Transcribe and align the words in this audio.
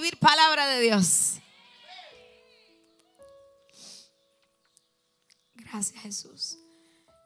recibir 0.00 0.18
palabra 0.18 0.66
de 0.66 0.80
Dios. 0.80 1.34
Gracias 5.54 6.00
Jesús. 6.00 6.56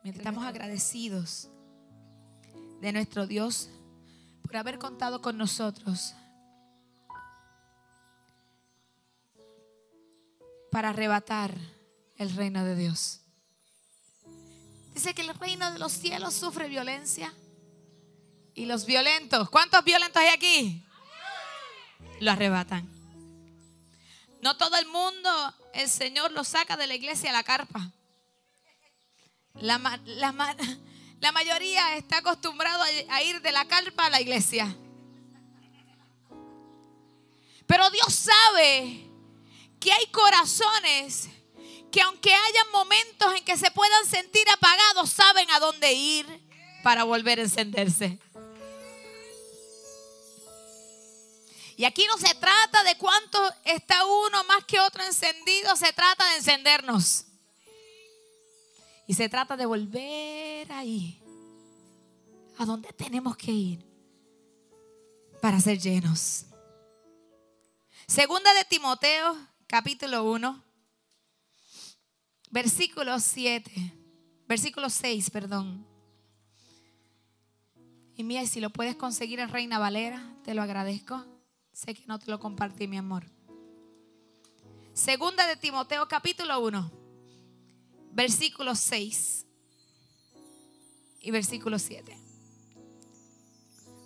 Estamos 0.02 0.44
agradecidos 0.44 1.48
de 2.80 2.92
nuestro 2.92 3.28
Dios 3.28 3.68
por 4.42 4.56
haber 4.56 4.78
contado 4.78 5.22
con 5.22 5.38
nosotros 5.38 6.14
para 10.72 10.90
arrebatar 10.90 11.56
el 12.16 12.34
reino 12.34 12.64
de 12.64 12.74
Dios. 12.74 13.20
Dice 14.94 15.14
que 15.14 15.22
el 15.22 15.32
reino 15.38 15.72
de 15.72 15.78
los 15.78 15.92
cielos 15.92 16.34
sufre 16.34 16.68
violencia 16.68 17.32
y 18.54 18.66
los 18.66 18.84
violentos, 18.84 19.48
¿cuántos 19.48 19.84
violentos 19.84 20.20
hay 20.20 20.28
aquí? 20.28 20.84
Lo 22.24 22.30
arrebatan. 22.32 22.88
No 24.40 24.56
todo 24.56 24.78
el 24.78 24.86
mundo 24.86 25.54
el 25.74 25.90
Señor 25.90 26.32
lo 26.32 26.42
saca 26.42 26.74
de 26.74 26.86
la 26.86 26.94
iglesia 26.94 27.28
a 27.28 27.32
la 27.34 27.42
carpa. 27.42 27.90
La, 29.56 29.76
la, 31.20 31.32
mayoría 31.32 31.98
está 31.98 32.18
acostumbrado 32.18 32.82
a, 33.10 33.22
ir 33.22 33.42
de 33.42 33.52
la 33.52 33.66
carpa 33.66 34.06
a 34.06 34.10
la 34.10 34.22
iglesia. 34.22 34.74
Pero 37.66 37.90
Dios 37.90 38.14
sabe 38.14 39.06
que 39.78 39.92
hay 39.92 40.06
corazones 40.06 41.28
que 41.92 42.00
aunque 42.00 42.32
hayan 42.32 42.70
momentos 42.72 43.34
en 43.34 43.44
que 43.44 43.58
se 43.58 43.70
puedan 43.70 44.06
sentir 44.06 44.48
apagados, 44.50 45.10
saben 45.10 45.50
a 45.50 45.60
dónde 45.60 45.92
ir 45.92 46.26
para 46.82 47.04
volver 47.04 47.38
a 47.38 47.42
encenderse. 47.42 48.18
Y 51.76 51.84
aquí 51.84 52.06
no 52.06 52.16
se 52.18 52.34
trata 52.34 52.84
de 52.84 52.96
cuánto 52.96 53.38
está 53.64 54.04
uno 54.04 54.44
más 54.44 54.64
que 54.64 54.78
otro 54.78 55.02
encendido, 55.02 55.74
se 55.76 55.92
trata 55.92 56.24
de 56.30 56.36
encendernos. 56.36 57.26
Y 59.06 59.14
se 59.14 59.28
trata 59.28 59.56
de 59.56 59.66
volver 59.66 60.70
ahí, 60.72 61.20
a 62.58 62.64
donde 62.64 62.92
tenemos 62.92 63.36
que 63.36 63.50
ir 63.50 63.84
para 65.42 65.60
ser 65.60 65.78
llenos. 65.78 66.46
Segunda 68.06 68.54
de 68.54 68.64
Timoteo, 68.64 69.36
capítulo 69.66 70.24
1, 70.30 70.64
versículo 72.50 73.18
7, 73.18 73.72
versículo 74.46 74.88
6, 74.88 75.30
perdón. 75.30 75.86
Y 78.16 78.22
mira, 78.22 78.46
si 78.46 78.60
lo 78.60 78.70
puedes 78.70 78.94
conseguir 78.94 79.40
en 79.40 79.48
Reina 79.48 79.78
Valera, 79.78 80.36
te 80.44 80.54
lo 80.54 80.62
agradezco. 80.62 81.33
Sé 81.74 81.94
que 81.94 82.06
no 82.06 82.18
te 82.18 82.30
lo 82.30 82.40
compartí, 82.40 82.88
mi 82.88 82.96
amor. 82.96 83.26
Segunda 84.94 85.46
de 85.46 85.56
Timoteo, 85.56 86.08
capítulo 86.08 86.58
1 86.60 87.04
versículo 88.14 88.74
6 88.74 89.44
y 91.20 91.30
versículo 91.30 91.78
7. 91.78 92.16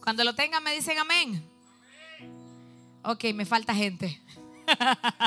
Cuando 0.03 0.25
lo 0.25 0.35
tengan 0.35 0.65
me 0.65 0.75
dicen 0.75 0.99
amén. 0.99 1.47
Ok, 3.05 3.25
me 3.35 3.45
falta 3.45 3.75
gente. 3.75 4.21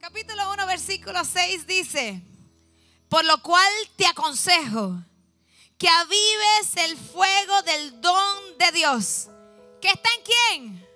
Capítulo 0.00 0.52
1, 0.52 0.66
versículo 0.66 1.24
6 1.24 1.66
dice, 1.66 2.22
por 3.08 3.24
lo 3.24 3.40
cual 3.40 3.72
te 3.96 4.04
aconsejo 4.06 5.02
que 5.82 5.88
avives 5.88 6.76
el 6.76 6.96
fuego 6.96 7.60
del 7.62 8.00
don 8.00 8.56
de 8.56 8.70
Dios. 8.70 9.26
¿Que 9.80 9.88
está 9.88 10.10
en 10.14 10.22
quién? 10.22 10.88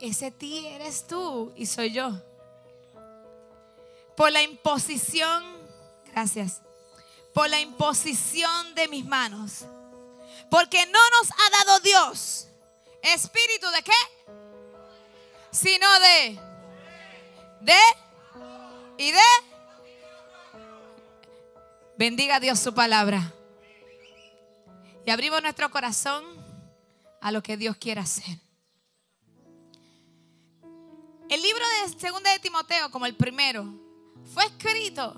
ese 0.00 0.32
ti 0.32 0.66
eres 0.66 1.06
tú 1.06 1.52
y 1.54 1.66
soy 1.66 1.92
yo. 1.92 2.10
Por 4.16 4.32
la 4.32 4.42
imposición, 4.42 5.44
gracias, 6.06 6.62
por 7.32 7.48
la 7.48 7.60
imposición 7.60 8.74
de 8.74 8.88
mis 8.88 9.04
manos. 9.04 9.64
Porque 10.50 10.84
no 10.86 10.98
nos 11.10 11.30
ha 11.30 11.64
dado 11.64 11.78
Dios 11.78 12.48
espíritu 13.02 13.70
de 13.70 13.82
qué? 13.84 13.92
Sino 15.52 15.86
de, 16.00 16.40
de 17.60 17.78
y 18.98 19.12
de. 19.12 19.45
Bendiga 21.98 22.40
Dios 22.40 22.60
su 22.60 22.74
palabra. 22.74 23.32
Y 25.06 25.10
abrimos 25.10 25.40
nuestro 25.40 25.70
corazón 25.70 26.24
a 27.22 27.32
lo 27.32 27.42
que 27.42 27.56
Dios 27.56 27.76
quiera 27.78 28.02
hacer. 28.02 28.38
El 31.30 31.40
libro 31.42 31.64
de 31.82 31.98
Segunda 31.98 32.30
de 32.32 32.38
Timoteo, 32.38 32.90
como 32.90 33.06
el 33.06 33.14
primero, 33.14 33.64
fue 34.34 34.44
escrito 34.44 35.16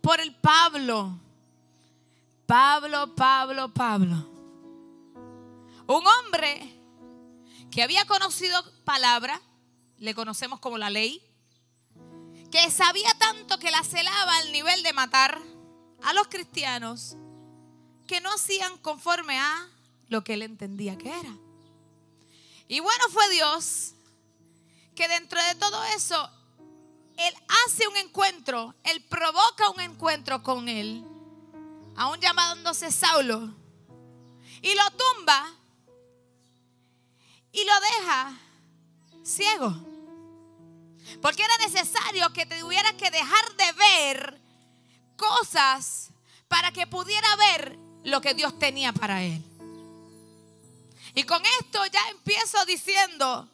por 0.00 0.20
el 0.20 0.34
Pablo. 0.34 1.16
Pablo, 2.44 3.14
Pablo, 3.14 3.72
Pablo. 3.72 4.16
Un 5.86 6.04
hombre 6.06 6.74
que 7.70 7.84
había 7.84 8.04
conocido 8.04 8.60
palabra, 8.84 9.40
le 9.98 10.12
conocemos 10.12 10.58
como 10.58 10.76
la 10.76 10.90
ley, 10.90 11.22
que 12.50 12.68
sabía 12.72 13.14
tanto 13.16 13.58
que 13.58 13.70
la 13.70 13.84
celaba 13.84 14.36
al 14.38 14.50
nivel 14.50 14.82
de 14.82 14.92
matar 14.92 15.53
a 16.04 16.12
los 16.12 16.28
cristianos 16.28 17.16
que 18.06 18.20
no 18.20 18.32
hacían 18.32 18.78
conforme 18.78 19.38
a 19.38 19.68
lo 20.08 20.22
que 20.22 20.34
él 20.34 20.42
entendía 20.42 20.96
que 20.96 21.08
era. 21.08 21.36
Y 22.68 22.80
bueno 22.80 23.04
fue 23.10 23.28
Dios 23.30 23.94
que 24.94 25.08
dentro 25.08 25.42
de 25.44 25.54
todo 25.56 25.82
eso, 25.96 26.30
Él 27.16 27.34
hace 27.66 27.86
un 27.88 27.96
encuentro, 27.96 28.74
Él 28.84 29.02
provoca 29.02 29.70
un 29.70 29.80
encuentro 29.80 30.42
con 30.42 30.68
Él, 30.68 31.04
aún 31.96 32.20
llamándose 32.20 32.90
Saulo, 32.92 33.52
y 34.62 34.74
lo 34.74 34.90
tumba 34.92 35.52
y 37.52 37.64
lo 37.64 37.72
deja 37.80 38.38
ciego. 39.22 39.74
Porque 41.20 41.42
era 41.42 41.56
necesario 41.58 42.32
que 42.32 42.46
tuviera 42.46 42.96
que 42.96 43.10
dejar 43.10 43.56
de 43.56 43.72
ver 43.72 44.43
cosas 45.16 46.10
para 46.48 46.72
que 46.72 46.86
pudiera 46.86 47.28
ver 47.36 47.78
lo 48.04 48.20
que 48.20 48.34
Dios 48.34 48.58
tenía 48.58 48.92
para 48.92 49.22
él. 49.22 49.42
Y 51.14 51.22
con 51.24 51.42
esto 51.60 51.84
ya 51.86 52.00
empiezo 52.10 52.64
diciendo 52.64 53.48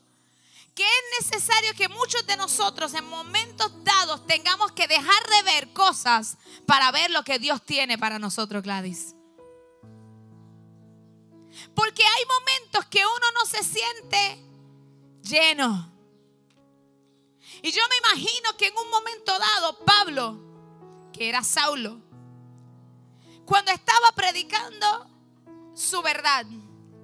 que 0.75 0.83
es 0.83 1.25
necesario 1.25 1.75
que 1.75 1.89
muchos 1.89 2.27
de 2.27 2.37
nosotros 2.37 2.95
en 2.95 3.05
momentos 3.09 3.73
dados 3.85 4.27
tengamos 4.27 4.73
que 4.73 4.87
dejar 4.87 5.27
de 5.29 5.43
ver 5.43 5.73
cosas 5.73 6.39
para 6.67 6.91
ver 6.91 7.11
lo 7.11 7.23
que 7.23 7.39
Dios 7.39 7.65
tiene 7.65 7.99
para 7.99 8.19
nosotros, 8.19 8.63
Gladys. 8.63 9.15
Porque 11.75 12.03
hay 12.03 12.25
momentos 12.27 12.87
que 12.87 13.05
uno 13.05 13.27
no 13.35 13.47
se 13.47 13.63
siente 13.63 14.43
lleno. 15.23 15.93
Y 17.63 17.73
yo 17.73 17.83
me 17.91 17.97
imagino 17.97 18.57
que 18.57 18.69
en 18.69 18.79
un 18.79 18.91
momento 18.91 19.39
dado, 19.39 19.85
Pablo, 19.85 20.50
que 21.21 21.29
era 21.29 21.45
Saulo, 21.45 22.01
cuando 23.45 23.71
estaba 23.73 24.07
predicando 24.15 25.07
su 25.75 26.01
verdad, 26.01 26.47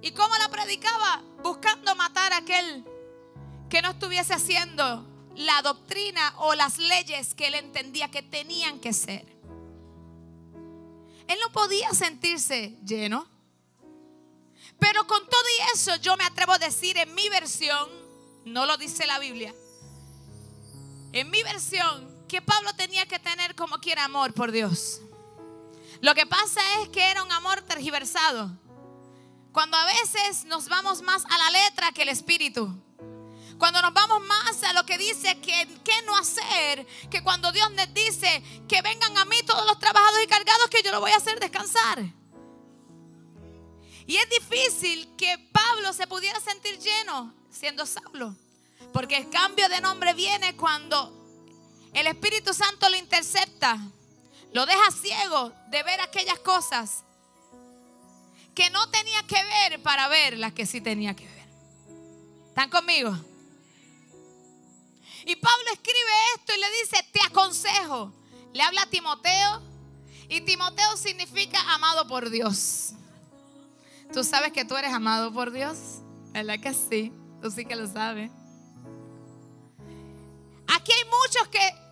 ¿y 0.01 0.11
cómo 0.13 0.35
la 0.37 0.49
predicaba? 0.49 1.23
Buscando 1.43 1.95
matar 1.97 2.33
a 2.33 2.39
aquel 2.39 2.83
que 3.69 3.83
no 3.83 3.91
estuviese 3.91 4.33
haciendo 4.33 5.07
la 5.35 5.61
doctrina 5.61 6.33
o 6.39 6.55
las 6.55 6.79
leyes 6.79 7.35
que 7.35 7.49
él 7.49 7.57
entendía 7.57 8.11
que 8.11 8.23
tenían 8.23 8.81
que 8.81 8.95
ser. 8.95 9.27
Él 11.29 11.39
no 11.43 11.53
podía 11.53 11.91
sentirse 11.91 12.79
lleno. 12.87 13.29
Pero 14.79 15.07
con 15.07 15.29
todo 15.29 15.45
y 15.59 15.77
eso 15.77 15.95
yo 15.97 16.17
me 16.17 16.25
atrevo 16.25 16.53
a 16.53 16.59
decir 16.59 16.97
en 16.97 17.15
mi 17.15 17.29
versión, 17.29 17.87
no 18.47 18.65
lo 18.65 18.79
dice 18.79 19.07
la 19.07 19.19
Biblia, 19.19 19.55
en 21.13 21.31
mi 21.31 21.43
versión 21.43 22.16
que 22.29 22.43
Pablo 22.43 22.75
tenía 22.75 23.07
que 23.07 23.19
tener 23.19 23.55
como 23.55 23.79
quiera 23.79 24.05
amor 24.05 24.35
por 24.35 24.53
Dios. 24.53 25.01
Lo 26.01 26.15
que 26.15 26.27
pasa 26.27 26.61
es 26.81 26.89
que 26.91 27.11
era 27.11 27.23
un 27.23 27.33
amor 27.33 27.63
tergiversado. 27.63 28.51
Cuando 29.53 29.77
a 29.77 29.87
veces 29.87 30.45
nos 30.45 30.69
vamos 30.69 31.03
más 31.03 31.25
a 31.25 31.39
la 31.39 31.51
letra 31.51 31.93
que 31.93 32.03
el 32.03 32.11
espíritu. 32.11 32.83
Cuando 33.59 33.81
nos 33.81 33.95
vamos 33.95 34.21
más 34.27 34.63
a 34.65 34.75
lo 34.75 34.85
que 34.85 34.99
dice 34.99 35.41
que 35.41 36.03
no 36.05 36.15
hacer, 36.17 36.87
que 37.11 37.23
cuando 37.23 37.51
Dios 37.53 37.71
nos 37.73 37.95
dice 37.95 38.43
que 38.69 38.83
vengan 38.83 39.17
a 39.17 39.25
mí 39.25 39.37
todos 39.47 39.65
los 39.67 39.79
trabajados 39.79 40.23
y 40.23 40.27
cargados, 40.27 40.69
que 40.69 40.83
yo 40.83 40.93
lo 40.93 41.01
voy 41.01 41.13
a 41.13 41.17
hacer 41.17 41.41
descansar. 41.41 42.05
Y 44.07 44.17
es 44.17 44.29
difícil 44.31 45.09
que 45.17 45.39
Pablo 45.53 45.93
se 45.93 46.07
pudiera 46.07 46.39
sentir 46.41 46.79
lleno 46.79 47.35
siendo 47.51 47.87
Saulo. 47.87 48.37
Porque 48.93 49.17
el 49.17 49.31
cambio 49.31 49.69
de 49.69 49.81
nombre 49.81 50.15
viene 50.15 50.55
cuando 50.55 51.26
el 51.97 52.07
Espíritu 52.09 52.53
Santo 52.53 52.89
lo 52.91 52.97
intercepta, 52.97 53.79
lo 54.53 54.67
deja 54.67 54.91
ciego 54.91 55.51
de 55.71 55.83
ver 55.83 56.01
aquellas 56.03 56.39
cosas 56.41 57.05
que 58.55 58.69
no 58.69 58.89
tenía 58.91 59.23
que 59.23 59.43
ver 59.43 59.83
para 59.83 60.07
ver 60.09 60.37
las 60.37 60.53
que 60.53 60.67
sí 60.67 60.83
tenía 60.83 61.17
que 61.17 61.27
ver. 61.27 61.49
¿Están 62.49 62.69
conmigo? 62.69 63.17
Y 65.25 65.37
Pablo 65.37 65.65
escribe 65.73 66.11
esto 66.37 66.53
y 66.55 66.61
le 66.61 66.71
dice, 66.83 67.07
te 67.13 67.21
aconsejo. 67.27 68.13
Le 68.53 68.63
habla 68.63 68.83
a 68.83 68.91
Timoteo 68.91 69.63
y 70.29 70.43
Timoteo 70.43 70.97
significa 70.99 71.59
amado 71.75 72.07
por 72.07 72.29
Dios. 72.29 72.93
¿Tú 74.13 74.23
sabes 74.23 74.53
que 74.53 74.67
tú 74.67 74.77
eres 74.77 74.93
amado 74.93 75.33
por 75.33 75.51
Dios? 75.51 75.79
¿Verdad 76.33 76.61
que 76.61 76.75
sí? 76.75 77.13
Tú 77.43 77.51
sí 77.51 77.65
que 77.65 77.75
lo 77.75 77.87
sabes. 77.87 78.31
Aquí 80.69 80.93
hay 80.93 81.05
muchos 81.05 81.49
que 81.49 81.86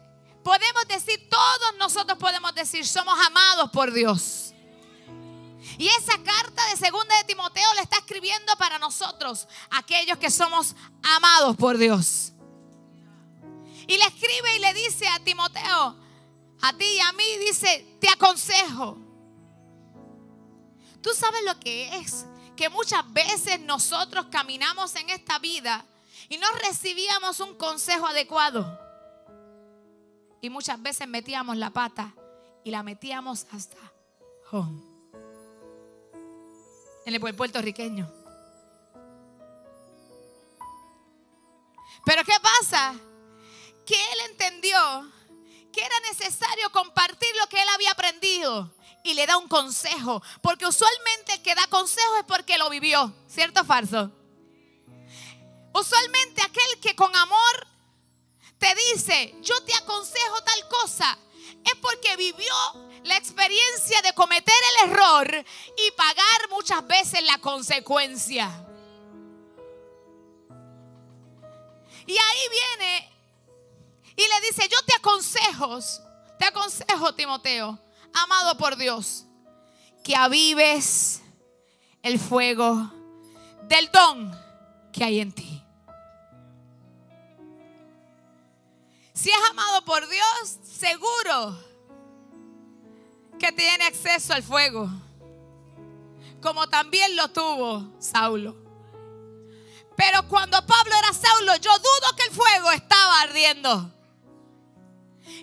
podemos 0.45 0.87
decir, 0.87 1.29
todos 1.29 1.75
nosotros 1.79 2.19
podemos 2.19 2.55
decir, 2.55 2.87
somos 2.87 3.19
amados 3.27 3.71
por 3.71 3.93
Dios. 3.93 4.55
Y 5.79 5.89
esa 5.89 6.23
carta 6.23 6.65
de 6.71 6.77
segunda 6.77 7.17
de 7.17 7.25
Timoteo 7.25 7.75
le 7.75 7.81
está 7.81 7.97
escribiendo 7.97 8.55
para 8.57 8.79
nosotros, 8.79 9.49
aquellos 9.71 10.19
que 10.19 10.31
somos 10.31 10.77
amados 11.03 11.57
por 11.57 11.79
Dios. 11.79 12.33
Y 13.87 13.97
le 13.97 14.05
escribe 14.05 14.57
y 14.57 14.59
le 14.61 14.75
dice 14.75 15.09
a 15.09 15.19
Timoteo, 15.21 15.97
a 16.61 16.73
ti 16.75 16.85
y 16.85 17.01
a 17.01 17.13
mí, 17.13 17.25
dice, 17.39 17.97
te 18.01 18.09
aconsejo. 18.09 18.99
Tú 21.03 21.11
sabes 21.15 21.43
lo 21.45 21.59
que 21.59 21.97
es, 21.97 22.25
que 22.57 22.69
muchas 22.69 23.11
veces 23.13 23.61
nosotros 23.61 24.27
caminamos 24.31 24.95
en 24.95 25.11
esta 25.11 25.39
vida 25.39 25.85
y 26.29 26.39
no 26.39 26.47
recibíamos 26.53 27.41
un 27.41 27.57
consejo 27.57 28.07
adecuado. 28.07 28.84
Y 30.45 30.51
muchas 30.51 30.83
veces 30.83 31.09
metíamos 31.09 31.57
la 31.57 31.71
pata 31.71 32.13
y 32.65 32.71
la 32.71 32.83
metíamos 32.83 33.47
hasta 33.51 33.79
home. 34.51 34.79
En 37.07 37.15
el 37.15 37.35
puertorriqueño. 37.35 38.07
Pero 42.05 42.25
¿qué 42.25 42.35
pasa? 42.43 42.95
Que 43.87 43.95
él 43.95 44.19
entendió 44.33 45.11
que 45.73 45.81
era 45.81 45.99
necesario 46.11 46.71
compartir 46.73 47.35
lo 47.41 47.47
que 47.47 47.63
él 47.63 47.69
había 47.73 47.93
aprendido 47.93 48.75
y 49.03 49.15
le 49.15 49.27
da 49.27 49.39
un 49.39 49.49
consejo. 49.49 50.23
Porque 50.43 50.67
usualmente 50.67 51.33
el 51.33 51.43
que 51.43 51.55
da 51.55 51.67
consejo 51.69 52.19
es 52.19 52.25
porque 52.25 52.59
lo 52.59 52.69
vivió. 52.69 53.15
¿Cierto 53.29 53.63
o 53.63 53.65
falso? 53.65 54.13
Usualmente 55.73 56.43
aquel 56.43 56.81
que 56.83 56.95
con 56.95 57.17
amor 57.17 57.74
dice, 58.95 59.35
yo 59.43 59.61
te 59.65 59.75
aconsejo 59.75 60.43
tal 60.43 60.69
cosa, 60.69 61.19
es 61.65 61.75
porque 61.77 62.17
vivió 62.17 62.55
la 63.05 63.17
experiencia 63.17 64.01
de 64.03 64.13
cometer 64.15 64.55
el 64.71 64.91
error 64.91 65.45
y 65.77 65.91
pagar 65.93 66.51
muchas 66.51 66.87
veces 66.87 67.23
la 67.25 67.39
consecuencia. 67.39 68.51
Y 72.07 72.13
ahí 72.13 72.41
viene 72.51 73.11
y 74.17 74.23
le 74.23 74.41
dice, 74.47 74.69
yo 74.71 74.79
te 74.87 74.95
aconsejo, 74.95 75.79
te 76.39 76.45
aconsejo 76.45 77.15
Timoteo, 77.15 77.79
amado 78.13 78.57
por 78.57 78.77
Dios, 78.77 79.25
que 80.03 80.15
avives 80.15 81.23
el 82.03 82.19
fuego 82.19 82.91
del 83.63 83.91
don 83.91 84.39
que 84.93 85.05
hay 85.05 85.21
en 85.21 85.33
ti. 85.33 85.54
Si 89.15 89.31
es 89.31 89.51
amado 89.51 89.85
por 89.85 90.07
Dios, 90.09 90.59
seguro 90.77 91.57
que 93.39 93.53
tiene 93.53 93.85
acceso 93.85 94.35
al 94.35 94.43
fuego, 94.43 94.91
como 96.43 96.69
también 96.69 97.15
lo 97.15 97.29
tuvo 97.29 97.93
Saulo. 98.01 98.57
Pero 99.97 100.29
cuando 100.29 100.67
Pablo 100.67 100.93
era 100.99 101.13
Saulo, 101.13 101.55
yo 101.57 101.71
dudo 101.79 102.17
que 102.17 102.25
el 102.25 102.33
fuego 102.33 102.71
estaba 102.73 103.21
ardiendo. 103.21 103.93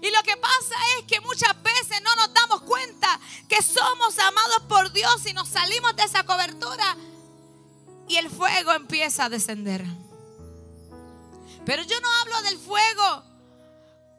Y 0.01 0.11
lo 0.11 0.21
que 0.23 0.35
pasa 0.35 0.75
es 0.97 1.05
que 1.05 1.21
muchas 1.21 1.63
veces 1.63 2.01
no 2.03 2.13
nos 2.17 2.33
damos 2.33 2.61
cuenta 2.63 3.19
que 3.47 3.61
somos 3.63 4.19
amados 4.19 4.63
por 4.67 4.91
Dios 4.91 5.25
y 5.25 5.33
nos 5.33 5.47
salimos 5.47 5.95
de 5.95 6.03
esa 6.03 6.23
cobertura 6.23 6.97
y 8.09 8.17
el 8.17 8.29
fuego 8.29 8.73
empieza 8.73 9.25
a 9.25 9.29
descender. 9.29 9.85
Pero 11.65 11.83
yo 11.83 11.99
no 12.01 12.09
hablo 12.21 12.41
del 12.41 12.57
fuego 12.59 13.30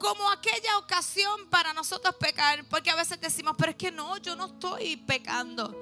como 0.03 0.29
aquella 0.29 0.77
ocasión 0.79 1.47
para 1.49 1.71
nosotros 1.71 2.13
pecar, 2.19 2.65
porque 2.65 2.89
a 2.89 2.95
veces 2.97 3.21
decimos, 3.21 3.55
pero 3.57 3.71
es 3.71 3.77
que 3.77 3.89
no, 3.89 4.17
yo 4.17 4.35
no 4.35 4.47
estoy 4.47 4.97
pecando. 4.97 5.73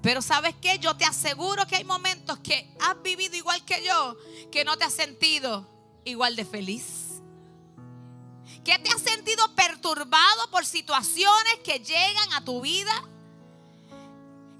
Pero 0.00 0.22
sabes 0.22 0.54
qué, 0.62 0.78
yo 0.78 0.96
te 0.96 1.04
aseguro 1.04 1.66
que 1.66 1.74
hay 1.74 1.82
momentos 1.82 2.38
que 2.38 2.72
has 2.80 3.02
vivido 3.02 3.34
igual 3.34 3.64
que 3.64 3.84
yo, 3.84 4.16
que 4.52 4.64
no 4.64 4.76
te 4.78 4.84
has 4.84 4.94
sentido 4.94 5.68
igual 6.04 6.36
de 6.36 6.44
feliz. 6.44 7.20
Que 8.64 8.78
te 8.78 8.88
has 8.88 9.02
sentido 9.02 9.52
perturbado 9.56 10.48
por 10.52 10.64
situaciones 10.64 11.56
que 11.64 11.80
llegan 11.80 12.34
a 12.34 12.44
tu 12.44 12.60
vida. 12.60 13.02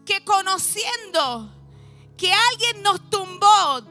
Que 0.04 0.24
conociendo 0.24 1.48
que 2.16 2.32
alguien 2.32 2.82
nos 2.82 3.08
tumbó 3.08 3.82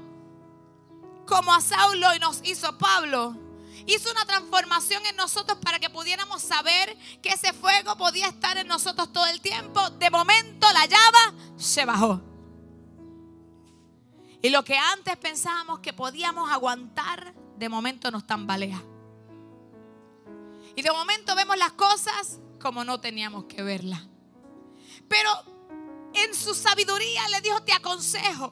como 1.26 1.54
a 1.54 1.62
Saulo 1.62 2.14
y 2.16 2.20
nos 2.20 2.42
hizo 2.44 2.78
Pablo, 2.78 3.45
hizo 3.88 4.12
una 4.12 4.26
transformación 4.26 5.06
en 5.06 5.16
nosotros 5.16 5.58
para 5.62 5.80
que 5.80 5.90
pudiéramos 5.90 6.42
saber 6.42 6.98
que 7.22 7.30
ese 7.30 7.54
fuego 7.54 7.96
podía 7.98 8.28
estar 8.28 8.58
en 8.58 8.68
nosotros 8.68 9.12
todo 9.12 9.26
el 9.28 9.42
tiempo. 9.42 9.90
De 9.92 10.10
momento 10.10 10.68
la 10.74 10.86
llama 10.86 11.36
se 11.58 11.86
bajó. 11.86 12.22
Y 14.42 14.50
lo 14.50 14.64
que 14.64 14.78
antes 14.78 15.18
pensábamos 15.18 15.80
que 15.80 15.94
podíamos 15.94 16.52
aguantar, 16.52 17.34
de 17.58 17.70
momento 17.70 18.12
nos 18.12 18.28
tambalea. 18.28 18.82
Y 20.76 20.82
de 20.82 20.92
momento 20.92 21.36
vemos 21.36 21.58
las 21.58 21.72
cosas 21.72 22.40
como 22.60 22.84
no 22.84 23.00
teníamos 23.00 23.46
que 23.46 23.64
verlas. 23.64 24.02
Pero 25.08 25.30
en 26.14 26.34
su 26.34 26.54
sabiduría 26.54 27.28
le 27.30 27.42
dijo, 27.42 27.62
te 27.64 27.74
aconsejo. 27.74 28.52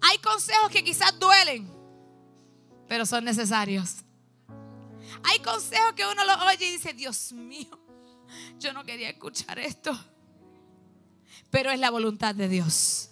Hay 0.00 0.18
consejos 0.18 0.70
que 0.70 0.84
quizás 0.84 1.18
duelen, 1.18 1.73
pero 2.88 3.06
son 3.06 3.24
necesarios. 3.24 3.96
Hay 5.24 5.38
consejos 5.40 5.92
que 5.94 6.06
uno 6.06 6.24
los 6.24 6.36
oye 6.42 6.66
y 6.66 6.72
dice, 6.72 6.92
Dios 6.92 7.32
mío, 7.32 7.78
yo 8.58 8.72
no 8.72 8.84
quería 8.84 9.10
escuchar 9.10 9.58
esto. 9.58 9.98
Pero 11.50 11.70
es 11.70 11.78
la 11.78 11.90
voluntad 11.90 12.34
de 12.34 12.48
Dios. 12.48 13.10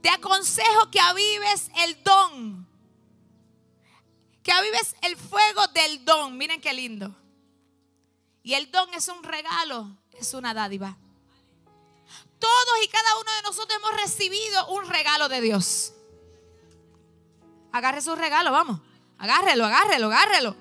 Te 0.00 0.08
aconsejo 0.08 0.90
que 0.90 1.00
avives 1.00 1.70
el 1.84 2.02
don. 2.02 2.68
Que 4.42 4.52
avives 4.52 4.94
el 5.02 5.16
fuego 5.16 5.66
del 5.68 6.04
don. 6.04 6.38
Miren 6.38 6.60
qué 6.60 6.72
lindo. 6.72 7.14
Y 8.42 8.54
el 8.54 8.70
don 8.70 8.92
es 8.94 9.08
un 9.08 9.22
regalo, 9.22 9.98
es 10.12 10.32
una 10.32 10.54
dádiva. 10.54 10.96
Todos 12.38 12.84
y 12.84 12.88
cada 12.88 13.18
uno 13.20 13.32
de 13.36 13.42
nosotros 13.42 13.78
hemos 13.78 14.00
recibido 14.00 14.68
un 14.68 14.88
regalo 14.88 15.28
de 15.28 15.40
Dios. 15.42 15.92
Agarre 17.72 18.00
su 18.00 18.14
regalo, 18.14 18.52
vamos. 18.52 18.80
Agárrelo, 19.18 19.66
agárrelo, 19.66 20.06
agárrelo. 20.06 20.56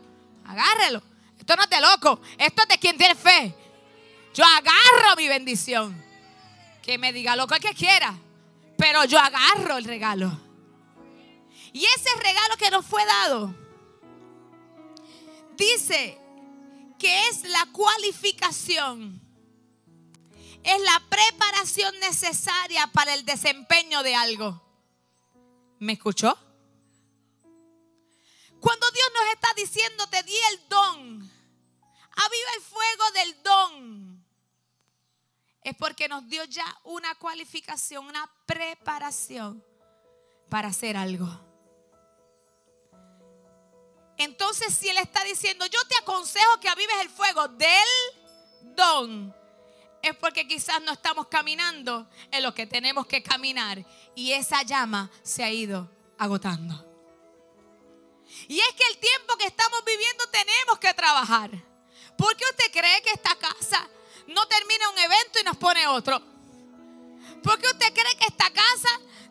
Agárrelo. 0.46 1.02
Esto 1.38 1.56
no 1.56 1.64
es 1.64 1.70
de 1.70 1.82
loco. 1.82 2.22
Esto 2.38 2.64
es 2.64 2.68
de 2.68 2.78
quien 2.78 2.98
tiene 2.98 3.16
fe. 3.16 3.56
Yo 4.34 4.44
agarro 4.46 5.16
mi 5.18 5.28
bendición. 5.28 6.04
Que 6.82 6.98
me 6.98 7.14
diga 7.14 7.36
lo 7.36 7.48
que 7.48 7.60
quiera. 7.74 8.16
Pero 8.78 9.06
yo 9.06 9.20
agarro 9.20 9.78
el 9.78 9.86
regalo. 9.86 10.40
Y 11.72 11.86
ese 11.86 12.10
regalo 12.18 12.58
que 12.58 12.72
nos 12.72 12.86
fue 12.86 13.06
dado 13.06 13.54
dice 15.56 16.18
que 16.98 17.28
es 17.28 17.44
la 17.44 17.68
cualificación. 17.72 19.22
Es 20.64 20.82
la 20.82 21.02
preparación 21.10 21.98
necesaria 22.00 22.88
para 22.88 23.14
el 23.14 23.26
desempeño 23.26 24.04
de 24.04 24.16
algo. 24.16 24.62
¿Me 25.80 25.94
escuchó? 25.94 26.38
Cuando 28.60 28.92
Dios 28.92 29.08
nos 29.14 29.34
está 29.34 29.48
diciendo, 29.56 30.08
te 30.08 30.24
di 30.24 30.36
el 30.52 30.70
don, 30.70 31.32
aviva 32.12 32.50
el 32.56 32.62
fuego 32.62 33.12
del 33.14 33.44
don, 33.44 34.26
es 35.64 35.76
porque 35.76 36.08
nos 36.08 36.28
dio 36.28 36.44
ya 36.46 36.66
una 36.84 37.16
cualificación, 37.16 38.06
una 38.06 38.30
preparación 38.46 39.64
para 40.50 40.70
hacer 40.70 40.98
algo. 40.98 41.28
Entonces, 44.18 44.74
si 44.74 44.90
Él 44.90 44.98
está 44.98 45.24
diciendo, 45.24 45.66
yo 45.68 45.80
te 45.88 45.98
aconsejo 45.98 46.60
que 46.60 46.68
avives 46.68 46.96
el 47.02 47.10
fuego 47.10 47.48
del 47.48 48.76
don, 48.76 49.34
es 50.02 50.16
porque 50.18 50.48
quizás 50.48 50.82
no 50.82 50.92
estamos 50.92 51.28
caminando 51.28 52.10
en 52.32 52.44
lo 52.44 52.54
que 52.54 52.66
tenemos 52.66 53.06
que 53.06 53.24
caminar 53.24 53.86
y 54.16 54.34
esa 54.34 54.64
llama 54.64 55.10
se 55.24 55.44
ha 55.44 55.52
ido 55.52 55.90
agotando. 56.18 56.89
Y 58.48 58.60
es 58.60 58.74
que 58.74 58.84
el 58.92 58.98
tiempo 58.98 59.38
que 59.38 59.46
estamos 59.46 59.84
viviendo 59.86 60.28
tenemos 60.28 60.80
que 60.80 60.94
trabajar. 60.94 61.52
¿Por 62.18 62.36
qué 62.36 62.46
usted 62.46 62.72
cree 62.72 63.02
que 63.02 63.12
esta 63.12 63.36
casa 63.36 63.90
no 64.30 64.48
termina 64.48 64.90
un 64.90 65.00
evento 65.00 65.40
y 65.40 65.44
nos 65.44 65.58
pone 65.58 65.88
otro. 65.88 66.22
¿Por 67.44 67.60
qué 67.60 67.68
usted 67.68 67.94
cree 67.94 68.16
que 68.18 68.26
esta 68.28 68.50
casa 68.52 68.90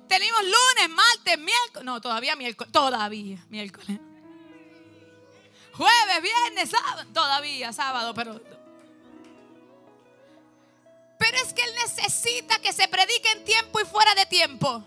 tenemos 0.08 0.42
lunes, 0.42 0.88
martes, 0.90 1.38
miércoles? 1.38 1.84
No, 1.84 2.00
todavía 2.00 2.34
miércoles. 2.36 2.72
Todavía 2.72 3.38
miércoles. 3.48 4.00
Jueves, 5.72 6.22
viernes, 6.22 6.70
sábado. 6.70 7.06
Todavía 7.12 7.72
sábado, 7.72 8.14
pero... 8.14 8.40
Pero 11.18 11.36
es 11.38 11.52
que 11.52 11.62
Él 11.62 11.74
necesita 11.82 12.60
que 12.60 12.72
se 12.72 12.88
predique 12.88 13.30
en 13.32 13.44
tiempo 13.44 13.80
y 13.80 13.84
fuera 13.84 14.14
de 14.14 14.26
tiempo. 14.26 14.84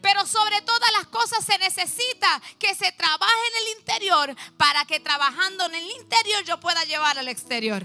Pero 0.00 0.26
sobre 0.26 0.62
todas 0.62 0.92
las 0.92 1.06
cosas 1.08 1.44
se 1.44 1.58
necesita 1.58 2.40
que 2.58 2.74
se 2.74 2.90
trabaje 2.92 3.46
en 3.48 3.62
el 3.62 3.78
interior 3.78 4.36
para 4.56 4.84
que 4.86 5.00
trabajando 5.00 5.66
en 5.66 5.74
el 5.74 5.90
interior 5.90 6.42
yo 6.44 6.58
pueda 6.58 6.84
llevar 6.84 7.18
al 7.18 7.28
exterior. 7.28 7.84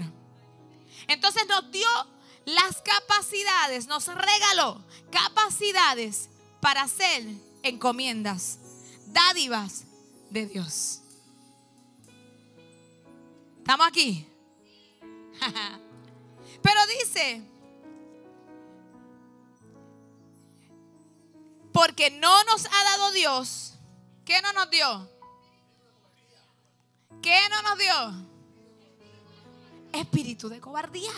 Entonces 1.08 1.46
nos 1.46 1.70
dio 1.70 1.88
las 2.46 2.80
capacidades, 2.82 3.86
nos 3.86 4.06
regaló 4.06 4.82
capacidades 5.10 6.28
para 6.60 6.82
hacer 6.82 7.24
encomiendas, 7.62 8.58
dádivas 9.06 9.84
de 10.30 10.46
Dios. 10.46 11.00
¿Estamos 13.58 13.86
aquí? 13.86 14.26
Pero 16.62 16.80
dice, 17.00 17.42
porque 21.76 22.10
no 22.10 22.42
nos 22.44 22.64
ha 22.64 22.84
dado 22.84 23.12
Dios, 23.12 23.74
¿qué 24.24 24.40
no 24.40 24.50
nos 24.54 24.70
dio? 24.70 25.10
¿Qué 27.20 27.38
no 27.50 27.60
nos 27.60 27.78
dio? 27.78 28.26
Espíritu 29.92 30.48
de 30.48 30.58
cobardía. 30.58 31.12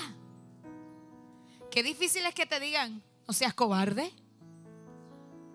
Qué 1.71 1.85
difícil 1.85 2.27
es 2.27 2.35
que 2.35 2.45
te 2.45 2.59
digan, 2.59 3.01
no 3.29 3.33
seas 3.33 3.55
cobarde. 3.55 4.13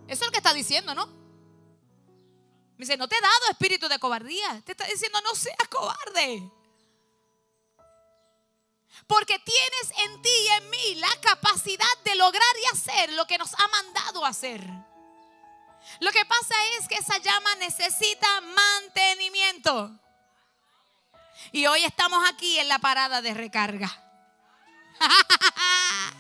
Eso 0.07 0.21
es 0.23 0.25
lo 0.25 0.31
que 0.31 0.37
está 0.37 0.53
diciendo, 0.53 0.95
¿no? 0.95 1.05
Me 1.05 2.85
dice, 2.85 2.95
no 2.95 3.09
te 3.09 3.17
he 3.17 3.21
dado 3.21 3.51
espíritu 3.51 3.89
de 3.89 3.99
cobardía. 3.99 4.61
Te 4.63 4.71
está 4.71 4.85
diciendo, 4.87 5.19
no 5.19 5.35
seas 5.35 5.67
cobarde. 5.69 6.49
Porque 9.05 9.37
tienes 9.39 10.05
en 10.05 10.21
ti 10.21 10.29
y 10.29 10.47
en 10.47 10.69
mí 10.69 10.95
la 10.95 11.11
capacidad 11.19 11.97
de 12.05 12.15
lograr 12.15 12.55
y 12.61 12.73
hacer 12.73 13.11
lo 13.13 13.27
que 13.27 13.37
nos 13.37 13.53
ha 13.53 13.67
mandado 13.67 14.25
hacer. 14.25 14.92
Lo 15.99 16.11
que 16.11 16.25
pasa 16.25 16.55
es 16.79 16.87
que 16.87 16.95
esa 16.95 17.17
llama 17.17 17.55
necesita 17.55 18.41
mantenimiento. 18.41 19.91
Y 21.51 21.65
hoy 21.67 21.83
estamos 21.83 22.27
aquí 22.29 22.59
en 22.59 22.67
la 22.67 22.79
parada 22.79 23.21
de 23.21 23.33
recarga. 23.33 23.91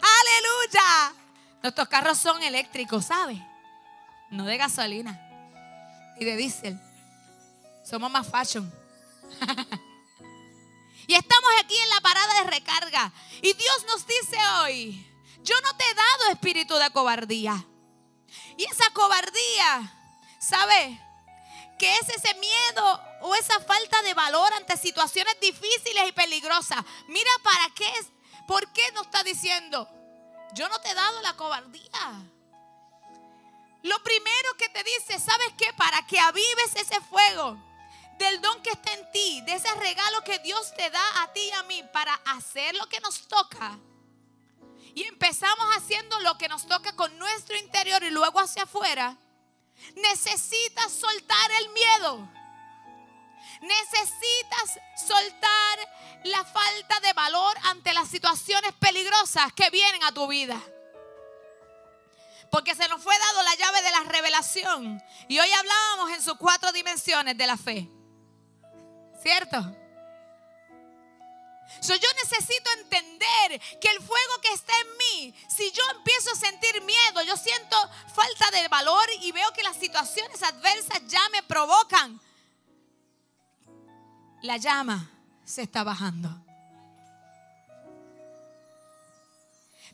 Aleluya. 0.00 1.14
Nuestros 1.62 1.88
carros 1.88 2.18
son 2.18 2.42
eléctricos, 2.42 3.06
¿sabe? 3.06 3.40
No 4.30 4.44
de 4.44 4.56
gasolina 4.56 5.20
y 6.18 6.24
de 6.24 6.36
diésel. 6.36 6.80
Somos 7.84 8.10
más 8.10 8.26
fashion. 8.26 8.72
y 11.06 11.14
estamos 11.14 11.50
aquí 11.62 11.76
en 11.76 11.90
la 11.90 12.00
parada 12.00 12.34
de 12.42 12.50
recarga. 12.50 13.12
Y 13.42 13.52
Dios 13.52 13.84
nos 13.86 14.06
dice 14.06 14.36
hoy, 14.60 15.06
yo 15.42 15.54
no 15.60 15.76
te 15.76 15.84
he 15.84 15.94
dado 15.94 16.30
espíritu 16.32 16.76
de 16.76 16.90
cobardía. 16.90 17.66
Y 18.60 18.64
esa 18.64 18.90
cobardía, 18.92 19.90
¿sabe? 20.38 21.00
Que 21.78 21.94
es 21.94 22.10
ese 22.10 22.34
miedo 22.34 23.02
o 23.22 23.34
esa 23.34 23.58
falta 23.60 24.02
de 24.02 24.12
valor 24.12 24.52
ante 24.52 24.76
situaciones 24.76 25.34
difíciles 25.40 26.06
y 26.06 26.12
peligrosas. 26.12 26.84
Mira 27.08 27.30
para 27.42 27.74
qué 27.74 27.88
es, 27.88 28.08
por 28.46 28.70
qué 28.74 28.82
nos 28.92 29.06
está 29.06 29.22
diciendo, 29.22 29.88
yo 30.52 30.68
no 30.68 30.78
te 30.82 30.90
he 30.90 30.94
dado 30.94 31.22
la 31.22 31.34
cobardía. 31.38 32.22
Lo 33.82 34.02
primero 34.02 34.54
que 34.58 34.68
te 34.68 34.84
dice, 34.84 35.18
¿sabes 35.18 35.54
qué? 35.56 35.72
Para 35.72 36.06
que 36.06 36.20
avives 36.20 36.76
ese 36.76 37.00
fuego 37.08 37.56
del 38.18 38.42
don 38.42 38.62
que 38.62 38.72
está 38.72 38.92
en 38.92 39.10
ti, 39.10 39.40
de 39.46 39.54
ese 39.54 39.74
regalo 39.76 40.22
que 40.22 40.38
Dios 40.40 40.74
te 40.76 40.90
da 40.90 41.22
a 41.22 41.32
ti 41.32 41.40
y 41.40 41.52
a 41.52 41.62
mí 41.62 41.82
para 41.94 42.12
hacer 42.26 42.74
lo 42.74 42.86
que 42.90 43.00
nos 43.00 43.26
toca 43.26 43.78
y 45.00 45.04
empezamos 45.04 45.66
haciendo 45.78 46.20
lo 46.20 46.36
que 46.36 46.46
nos 46.46 46.66
toca 46.66 46.94
con 46.94 47.18
nuestro 47.18 47.56
interior 47.56 48.02
y 48.02 48.10
luego 48.10 48.38
hacia 48.38 48.64
afuera, 48.64 49.16
necesitas 49.96 50.92
soltar 50.92 51.50
el 51.58 51.70
miedo. 51.70 52.28
Necesitas 53.62 54.78
soltar 55.06 55.78
la 56.24 56.44
falta 56.44 57.00
de 57.00 57.14
valor 57.14 57.56
ante 57.62 57.94
las 57.94 58.08
situaciones 58.08 58.74
peligrosas 58.74 59.50
que 59.54 59.70
vienen 59.70 60.04
a 60.04 60.12
tu 60.12 60.28
vida. 60.28 60.60
Porque 62.50 62.74
se 62.74 62.86
nos 62.88 63.02
fue 63.02 63.18
dado 63.18 63.42
la 63.42 63.54
llave 63.54 63.80
de 63.80 63.90
la 63.92 64.00
revelación. 64.00 65.02
Y 65.28 65.38
hoy 65.38 65.50
hablábamos 65.50 66.10
en 66.10 66.20
sus 66.20 66.36
cuatro 66.36 66.72
dimensiones 66.72 67.38
de 67.38 67.46
la 67.46 67.56
fe. 67.56 67.88
¿Cierto? 69.22 69.79
Yo 71.82 72.08
necesito 72.22 72.70
entender 72.78 73.60
que 73.80 73.88
el 73.88 74.02
fuego 74.02 74.40
que 74.42 74.52
está 74.52 74.72
en 74.80 74.96
mí, 74.98 75.34
si 75.48 75.70
yo 75.72 75.82
empiezo 75.96 76.30
a 76.32 76.36
sentir 76.36 76.82
miedo, 76.82 77.22
yo 77.22 77.36
siento 77.36 77.76
falta 78.14 78.50
de 78.50 78.68
valor 78.68 79.04
y 79.22 79.32
veo 79.32 79.52
que 79.52 79.62
las 79.62 79.76
situaciones 79.76 80.42
adversas 80.42 81.00
ya 81.06 81.26
me 81.30 81.42
provocan, 81.42 82.20
la 84.42 84.56
llama 84.56 85.10
se 85.44 85.62
está 85.62 85.84
bajando. 85.84 86.28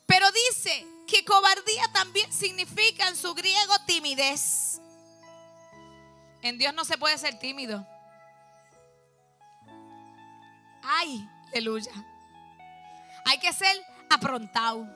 Pero 0.07 0.27
dice 0.31 0.87
que 1.07 1.25
cobardía 1.25 1.91
también 1.93 2.33
significa 2.33 3.09
en 3.09 3.17
su 3.17 3.35
griego 3.35 3.75
timidez. 3.87 4.81
En 6.43 6.59
Dios 6.59 6.73
no 6.75 6.85
se 6.85 6.97
puede 6.97 7.19
ser 7.19 7.39
tímido. 7.39 7.87
Ay, 10.83 11.29
Aleluya. 11.53 11.93
Hay 13.25 13.39
que 13.39 13.53
ser 13.53 13.77
aprontado. 14.11 14.87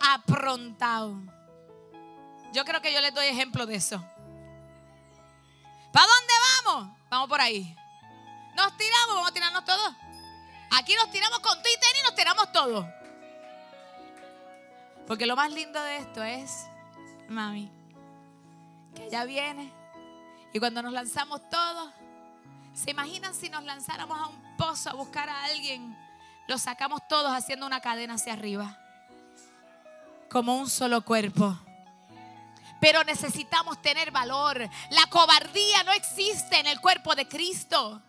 Aprontado. 0.00 1.16
Yo 2.52 2.64
creo 2.64 2.82
que 2.82 2.92
yo 2.92 3.00
les 3.00 3.14
doy 3.14 3.26
ejemplo 3.26 3.66
de 3.66 3.76
eso. 3.76 3.98
¿Para 5.92 6.06
dónde 6.06 6.32
vamos? 6.64 6.98
Vamos 7.10 7.28
por 7.28 7.40
ahí. 7.40 7.76
Nos 8.54 8.76
tiramos, 8.76 9.14
vamos 9.14 9.30
a 9.30 9.34
tirarnos 9.34 9.64
todos. 9.64 9.94
Aquí 10.72 10.94
nos 10.94 11.10
tiramos 11.10 11.38
con 11.40 11.62
tu 11.62 11.68
y 11.68 11.80
tenis, 11.80 12.02
nos 12.04 12.14
tiramos 12.14 12.52
todos. 12.52 12.86
Porque 15.06 15.26
lo 15.26 15.36
más 15.36 15.50
lindo 15.50 15.82
de 15.82 15.98
esto 15.98 16.22
es, 16.22 16.66
mami, 17.28 17.70
que 18.94 19.06
ella 19.06 19.24
viene 19.24 19.72
y 20.52 20.58
cuando 20.58 20.82
nos 20.82 20.92
lanzamos 20.92 21.48
todos, 21.48 21.92
¿Se 22.74 22.90
imaginan 22.90 23.34
si 23.34 23.50
nos 23.50 23.64
lanzáramos 23.64 24.18
a 24.18 24.26
un 24.28 24.56
pozo 24.56 24.90
a 24.90 24.94
buscar 24.94 25.28
a 25.28 25.44
alguien? 25.44 25.96
Lo 26.48 26.58
sacamos 26.58 27.06
todos 27.08 27.30
haciendo 27.32 27.66
una 27.66 27.80
cadena 27.80 28.14
hacia 28.14 28.32
arriba. 28.32 28.78
Como 30.30 30.56
un 30.56 30.68
solo 30.68 31.02
cuerpo. 31.04 31.58
Pero 32.80 33.04
necesitamos 33.04 33.80
tener 33.82 34.10
valor. 34.10 34.58
La 34.90 35.06
cobardía 35.06 35.84
no 35.84 35.92
existe 35.92 36.58
en 36.58 36.66
el 36.66 36.80
cuerpo 36.80 37.14
de 37.14 37.28
Cristo. 37.28 38.02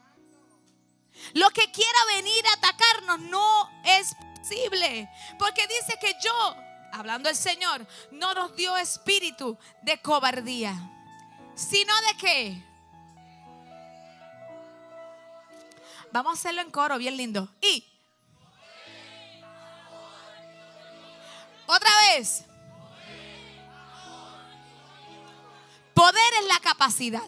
Lo 1.33 1.49
que 1.51 1.69
quiera 1.71 1.99
venir 2.15 2.43
a 2.47 2.53
atacarnos 2.53 3.19
no 3.19 3.69
es 3.83 4.15
posible. 4.39 5.09
Porque 5.37 5.67
dice 5.67 5.97
que 5.99 6.15
yo, 6.23 6.55
hablando 6.93 7.29
el 7.29 7.35
Señor, 7.35 7.85
no 8.11 8.33
nos 8.33 8.55
dio 8.55 8.75
espíritu 8.77 9.57
de 9.83 10.01
cobardía. 10.01 10.73
Sino 11.53 11.93
de 12.01 12.17
qué? 12.17 12.72
Vamos 16.13 16.29
a 16.29 16.33
hacerlo 16.33 16.61
en 16.61 16.69
coro, 16.69 16.99
bien 16.99 17.17
lindo. 17.17 17.49
Y. 17.59 17.83
Otra 21.65 21.89
vez. 22.01 22.45
Poder 25.95 26.33
es 26.39 26.47
la 26.47 26.59
capacidad. 26.59 27.27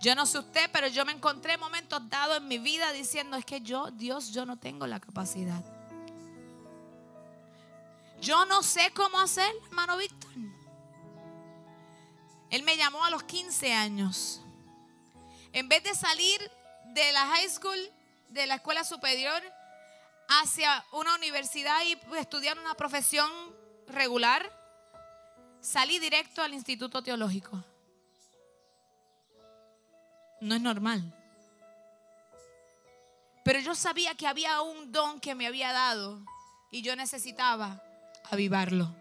Yo 0.00 0.14
no 0.14 0.24
sé 0.24 0.38
usted, 0.38 0.70
pero 0.72 0.86
yo 0.86 1.04
me 1.04 1.10
encontré 1.10 1.58
momentos 1.58 2.08
dados 2.08 2.36
en 2.36 2.46
mi 2.46 2.58
vida 2.58 2.92
diciendo, 2.92 3.36
es 3.36 3.44
que 3.44 3.60
yo, 3.60 3.90
Dios, 3.90 4.32
yo 4.32 4.46
no 4.46 4.56
tengo 4.56 4.86
la 4.86 5.00
capacidad. 5.00 5.64
Yo 8.20 8.46
no 8.46 8.62
sé 8.62 8.92
cómo 8.94 9.18
hacer, 9.18 9.52
hermano 9.66 9.96
Víctor. 9.96 10.30
Él 12.50 12.62
me 12.62 12.76
llamó 12.76 13.04
a 13.04 13.10
los 13.10 13.24
15 13.24 13.72
años. 13.72 14.41
En 15.52 15.68
vez 15.68 15.82
de 15.82 15.94
salir 15.94 16.40
de 16.86 17.12
la 17.12 17.26
high 17.26 17.48
school, 17.48 17.78
de 18.30 18.46
la 18.46 18.56
escuela 18.56 18.84
superior, 18.84 19.42
hacia 20.28 20.84
una 20.92 21.14
universidad 21.14 21.82
y 21.84 21.98
estudiar 22.16 22.58
una 22.58 22.74
profesión 22.74 23.30
regular, 23.86 24.50
salí 25.60 25.98
directo 25.98 26.42
al 26.42 26.54
instituto 26.54 27.02
teológico. 27.02 27.62
No 30.40 30.54
es 30.54 30.60
normal. 30.60 31.02
Pero 33.44 33.58
yo 33.60 33.74
sabía 33.74 34.14
que 34.14 34.26
había 34.26 34.60
un 34.62 34.92
don 34.92 35.20
que 35.20 35.34
me 35.34 35.46
había 35.46 35.72
dado 35.72 36.24
y 36.70 36.82
yo 36.82 36.96
necesitaba 36.96 37.82
avivarlo. 38.30 38.94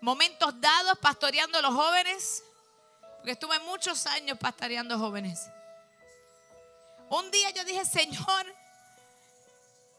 Momentos 0.00 0.60
dados 0.60 0.98
pastoreando 0.98 1.58
a 1.58 1.62
los 1.62 1.74
jóvenes, 1.74 2.42
porque 3.26 3.32
estuve 3.32 3.58
muchos 3.58 4.06
años 4.06 4.38
pastoreando 4.38 4.96
jóvenes. 5.00 5.50
Un 7.08 7.28
día 7.32 7.50
yo 7.50 7.64
dije, 7.64 7.84
Señor, 7.84 8.46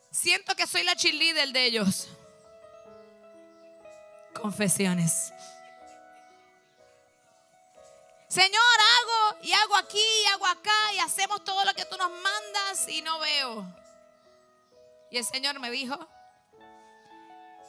siento 0.09 0.55
que 0.55 0.65
soy 0.65 0.83
la 0.83 0.95
cheerleader 0.95 1.49
de 1.51 1.65
ellos. 1.65 2.07
Confesiones. 4.33 5.33
Señor, 8.29 8.61
hago 9.01 9.43
y 9.43 9.51
hago 9.51 9.75
aquí 9.75 9.99
y 10.23 10.25
hago 10.27 10.47
acá 10.47 10.93
y 10.93 10.99
hacemos 10.99 11.43
todo 11.43 11.65
lo 11.65 11.73
que 11.73 11.83
tú 11.83 11.97
nos 11.97 12.09
mandas 12.09 12.87
y 12.87 13.01
no 13.01 13.19
veo. 13.19 13.75
Y 15.11 15.17
el 15.17 15.25
Señor 15.25 15.59
me 15.59 15.69
dijo, 15.69 15.99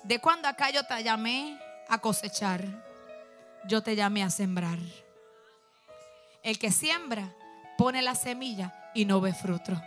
de 0.04 0.20
cuando 0.20 0.46
acá 0.46 0.70
yo 0.70 0.86
te 0.86 1.02
llamé 1.02 1.60
a 1.88 1.98
cosechar, 1.98 2.64
yo 3.64 3.82
te 3.82 3.96
llamé 3.96 4.22
a 4.22 4.30
sembrar. 4.30 4.78
El 6.48 6.58
que 6.58 6.72
siembra 6.72 7.30
pone 7.76 8.00
la 8.00 8.14
semilla 8.14 8.72
y 8.94 9.04
no 9.04 9.20
ve 9.20 9.34
fruto. 9.34 9.78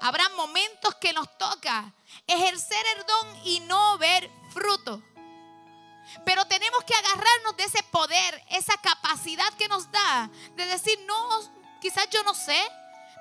Habrá 0.00 0.28
momentos 0.36 0.94
que 1.00 1.12
nos 1.12 1.36
toca 1.36 1.92
ejercer 2.28 2.86
el 2.96 3.04
don 3.04 3.46
y 3.46 3.58
no 3.58 3.98
ver 3.98 4.30
fruto. 4.52 5.02
Pero 6.24 6.44
tenemos 6.44 6.84
que 6.84 6.94
agarrarnos 6.94 7.56
de 7.56 7.64
ese 7.64 7.82
poder, 7.90 8.40
esa 8.50 8.76
capacidad 8.76 9.52
que 9.54 9.66
nos 9.66 9.90
da 9.90 10.30
de 10.54 10.66
decir, 10.66 10.96
no, 11.08 11.40
quizás 11.80 12.08
yo 12.10 12.22
no 12.22 12.32
sé, 12.32 12.62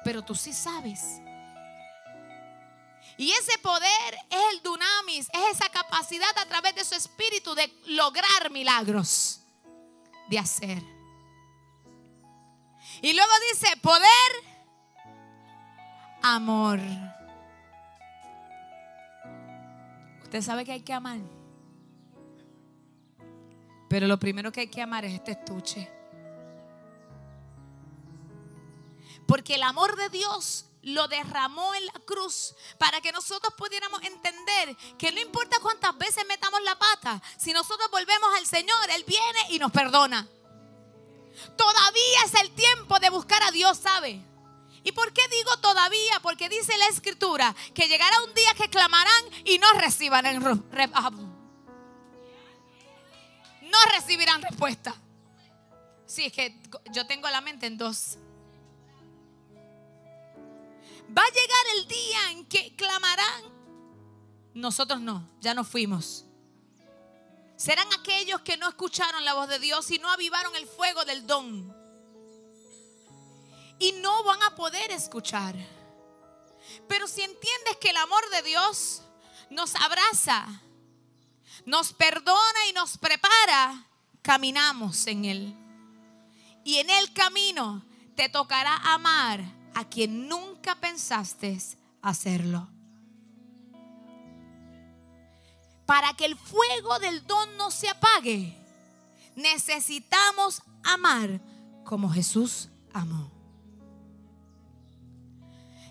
pero 0.03 0.23
tú 0.23 0.35
sí 0.35 0.53
sabes. 0.53 1.19
Y 3.17 3.31
ese 3.31 3.57
poder 3.63 4.15
es 4.29 4.53
el 4.53 4.61
dunamis, 4.61 5.27
es 5.33 5.55
esa 5.55 5.69
capacidad 5.69 6.37
a 6.37 6.45
través 6.45 6.75
de 6.75 6.85
su 6.85 6.93
espíritu 6.93 7.55
de 7.55 7.67
lograr 7.87 8.51
milagros, 8.51 9.39
de 10.29 10.37
hacer. 10.37 10.96
Y 13.07 13.13
luego 13.13 13.31
dice, 13.53 13.67
poder, 13.77 14.31
amor. 16.21 16.77
Usted 20.23 20.41
sabe 20.41 20.65
que 20.65 20.73
hay 20.73 20.81
que 20.81 20.91
amar. 20.91 21.19
Pero 23.87 24.07
lo 24.07 24.19
primero 24.19 24.51
que 24.51 24.59
hay 24.59 24.67
que 24.67 24.81
amar 24.81 25.05
es 25.05 25.13
este 25.13 25.31
estuche. 25.31 25.89
Porque 29.25 29.55
el 29.55 29.63
amor 29.63 29.95
de 29.95 30.09
Dios 30.09 30.65
lo 30.81 31.07
derramó 31.07 31.73
en 31.75 31.85
la 31.85 32.01
cruz 32.05 32.55
para 32.77 32.99
que 32.99 33.13
nosotros 33.13 33.53
pudiéramos 33.57 34.03
entender 34.03 34.75
que 34.97 35.13
no 35.13 35.21
importa 35.21 35.59
cuántas 35.61 35.97
veces 35.97 36.25
metamos 36.27 36.61
la 36.63 36.77
pata, 36.77 37.21
si 37.37 37.53
nosotros 37.53 37.89
volvemos 37.89 38.29
al 38.37 38.45
Señor, 38.45 38.89
Él 38.89 39.05
viene 39.07 39.39
y 39.51 39.59
nos 39.59 39.71
perdona. 39.71 40.27
Todavía 41.55 42.19
es 42.25 42.33
el 42.41 42.51
tiempo 42.51 42.99
de 42.99 43.09
buscar 43.09 43.41
a 43.43 43.51
Dios, 43.51 43.77
¿sabe? 43.77 44.21
¿Y 44.83 44.91
por 44.91 45.11
qué 45.11 45.21
digo 45.29 45.57
todavía? 45.57 46.19
Porque 46.21 46.47
dice 46.49 46.77
la 46.77 46.87
escritura 46.87 47.55
que 47.73 47.87
llegará 47.87 48.23
un 48.23 48.33
día 48.33 48.53
que 48.55 48.69
clamarán 48.69 49.25
y 49.43 49.57
no 49.59 49.73
recibirán, 49.73 50.41
no 50.41 50.63
recibirán 53.93 54.41
respuesta. 54.41 54.95
Sí, 56.05 56.25
es 56.25 56.33
que 56.33 56.57
yo 56.93 57.05
tengo 57.05 57.29
la 57.29 57.41
mente 57.41 57.67
en 57.67 57.77
dos. 57.77 58.17
Va 61.15 61.21
a 61.21 61.31
llegar 61.31 61.65
el 61.77 61.87
día 61.87 62.31
en 62.31 62.45
que 62.45 62.75
clamarán. 62.75 63.43
Nosotros 64.53 65.01
no, 65.01 65.29
ya 65.41 65.53
no 65.53 65.63
fuimos. 65.65 66.26
Serán 67.57 67.91
aquellos 67.91 68.41
que 68.41 68.55
no 68.55 68.69
escucharon 68.69 69.25
la 69.25 69.33
voz 69.33 69.49
de 69.49 69.57
Dios 69.57 69.89
y 69.89 69.97
no 69.97 70.09
avivaron 70.11 70.55
el 70.55 70.67
fuego 70.67 71.03
del 71.05 71.25
don. 71.25 71.75
Y 73.79 73.93
no 73.93 74.23
van 74.23 74.41
a 74.43 74.55
poder 74.55 74.91
escuchar. 74.91 75.55
Pero 76.87 77.07
si 77.07 77.21
entiendes 77.21 77.77
que 77.81 77.89
el 77.89 77.97
amor 77.97 78.29
de 78.29 78.43
Dios 78.43 79.01
nos 79.49 79.75
abraza, 79.75 80.61
nos 81.65 81.93
perdona 81.93 82.67
y 82.69 82.73
nos 82.73 82.97
prepara, 82.97 83.87
caminamos 84.21 85.07
en 85.07 85.25
Él. 85.25 85.55
Y 86.63 86.77
en 86.77 86.89
el 86.91 87.11
camino 87.13 87.83
te 88.15 88.29
tocará 88.29 88.75
amar 88.93 89.41
a 89.73 89.87
quien 89.89 90.27
nunca 90.27 90.75
pensaste 90.75 91.57
hacerlo. 92.01 92.69
Para 95.87 96.13
que 96.13 96.25
el 96.25 96.37
fuego 96.37 96.99
del 96.99 97.25
don 97.25 97.57
no 97.57 97.71
se 97.71 97.89
apague, 97.89 98.55
necesitamos 99.35 100.61
amar 100.83 101.41
como 101.83 102.11
Jesús 102.11 102.69
amó. 102.93 103.31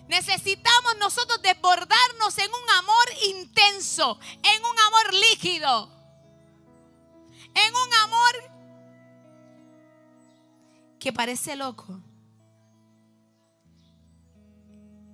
Necesitamos 0.07 0.97
nosotros 0.99 1.41
desbordarnos 1.41 2.37
en 2.37 2.49
un 2.49 2.69
amor 2.77 3.05
intenso, 3.35 4.17
en 4.43 4.63
un 4.63 4.79
amor 4.79 5.13
líquido, 5.31 5.89
en 7.53 7.75
un 7.75 7.93
amor 7.93 8.57
que 10.99 11.11
parece 11.11 11.57
loco, 11.57 11.99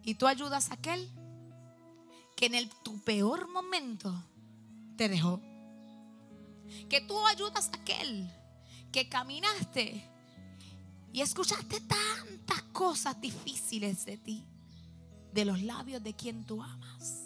Y 0.03 0.15
tú 0.15 0.27
ayudas 0.27 0.69
a 0.69 0.73
aquel 0.73 1.09
que 2.35 2.47
en 2.47 2.55
el, 2.55 2.69
tu 2.69 3.01
peor 3.03 3.47
momento 3.47 4.13
te 4.95 5.09
dejó. 5.09 5.41
Que 6.89 7.01
tú 7.01 7.25
ayudas 7.27 7.69
a 7.73 7.77
aquel 7.77 8.29
que 8.91 9.09
caminaste 9.09 10.09
y 11.11 11.21
escuchaste 11.21 11.81
tantas 11.81 12.61
cosas 12.71 13.19
difíciles 13.19 14.05
de 14.05 14.17
ti, 14.17 14.45
de 15.31 15.45
los 15.45 15.61
labios 15.61 16.03
de 16.03 16.15
quien 16.15 16.45
tú 16.45 16.61
amas. 16.61 17.19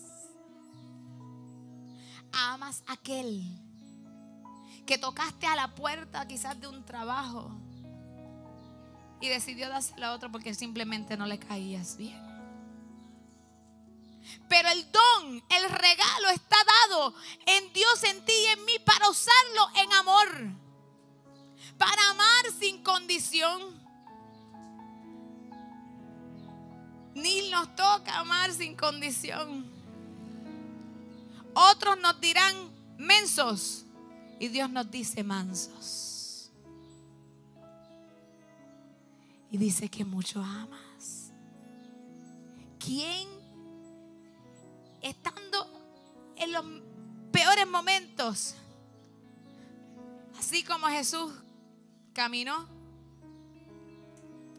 Amas 2.32 2.84
a 2.88 2.94
aquel 2.94 3.44
que 4.86 4.98
tocaste 4.98 5.48
a 5.48 5.56
la 5.56 5.76
puerta 5.76 6.28
quizás 6.28 6.60
de 6.60 6.68
un 6.68 6.86
trabajo 6.86 7.52
y 9.20 9.28
decidió 9.28 9.70
dársela 9.70 10.10
a 10.10 10.14
otro 10.14 10.32
porque 10.32 10.54
simplemente 10.54 11.18
no 11.18 11.26
le 11.26 11.40
caías 11.40 11.98
bien. 11.98 12.27
Pero 14.50 14.70
el 14.70 14.92
don, 14.92 15.44
el 15.50 15.70
regalo 15.70 16.30
está 16.34 16.58
dado 16.64 17.14
en 17.46 17.74
Dios, 17.74 18.04
en 18.04 18.24
ti 18.24 18.32
y 18.32 18.46
en 18.48 18.66
mí 18.66 18.74
para 18.86 19.10
usarlo 19.10 19.70
en 19.76 19.94
amor. 19.94 20.28
Para 21.78 22.10
amar 22.10 22.46
sin 22.58 22.84
condición. 22.84 23.86
Ni 27.14 27.50
nos 27.50 27.76
toca 27.76 28.20
amar 28.20 28.54
sin 28.54 28.76
condición. 28.76 29.72
Otros 31.54 31.98
nos 32.00 32.22
dirán 32.22 32.56
mensos 32.98 33.86
y 34.40 34.48
Dios 34.50 34.70
nos 34.70 34.90
dice 34.92 35.24
mansos. 35.24 36.52
Y 39.50 39.58
dice 39.58 39.90
que 39.90 40.06
mucho 40.06 40.42
amas. 40.44 41.32
¿Quién 42.80 43.37
estando 45.10 45.68
en 46.36 46.52
los 46.52 46.66
peores 47.32 47.68
momentos, 47.68 48.56
así 50.38 50.64
como 50.64 50.88
Jesús 50.88 51.34
caminó, 52.14 52.68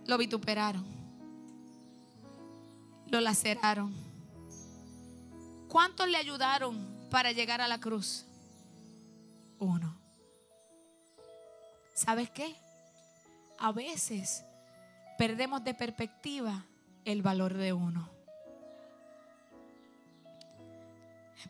lo 0.07 0.19
vituperaron, 0.19 0.85
lo 3.09 3.21
laceraron. 3.21 3.95
¿Cuántos 5.69 6.09
le 6.09 6.17
ayudaron 6.17 7.09
para 7.11 7.33
llegar 7.33 7.61
a 7.61 7.69
la 7.69 7.79
cruz? 7.79 8.25
Uno. 9.59 9.99
¿Sabes 11.95 12.31
qué? 12.31 12.55
A 13.59 13.73
veces 13.73 14.45
perdemos 15.19 15.63
de 15.65 15.75
perspectiva 15.75 16.65
el 17.05 17.23
valor 17.23 17.55
de 17.55 17.73
uno. 17.73 18.18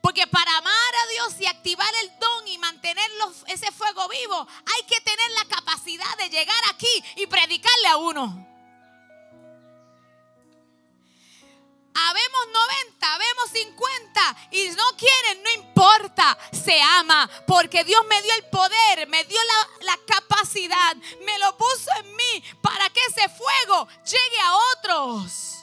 Porque 0.02 0.26
para 0.26 0.56
amar 0.56 0.94
a 1.02 1.06
Dios 1.08 1.40
y 1.40 1.46
activar 1.46 1.92
el 2.02 2.18
don 2.18 2.48
y 2.48 2.58
mantener 2.58 3.10
ese 3.46 3.72
fuego 3.72 4.08
vivo, 4.08 4.46
hay 4.76 4.82
que 4.86 5.00
tener 5.00 5.30
la 5.32 5.56
capacidad 5.56 6.16
de 6.18 6.28
llegar 6.28 6.62
aquí 6.70 7.04
y 7.16 7.26
predicarle 7.26 7.88
a 7.88 7.96
uno. 7.96 8.48
Habemos 12.00 12.40
90, 12.52 13.14
habemos 13.14 13.50
50 13.50 14.36
y 14.52 14.68
no 14.70 14.96
quieren, 14.96 15.42
no 15.42 15.50
importa. 15.50 16.38
se 16.52 16.80
ama, 16.80 17.28
porque 17.46 17.82
Dios 17.82 18.04
me 18.08 18.22
dio 18.22 18.34
el 18.34 18.44
poder, 18.50 19.08
me 19.08 19.24
dio 19.24 19.40
la, 19.42 19.86
la 19.86 19.98
capacidad, 20.06 20.96
me 21.24 21.38
lo 21.38 21.56
puso 21.56 21.90
en 21.98 22.14
mí 22.14 22.44
para 22.62 22.88
que 22.90 23.00
ese 23.08 23.28
fuego 23.28 23.88
llegue 24.04 24.40
a 24.40 24.56
otros. 24.76 25.57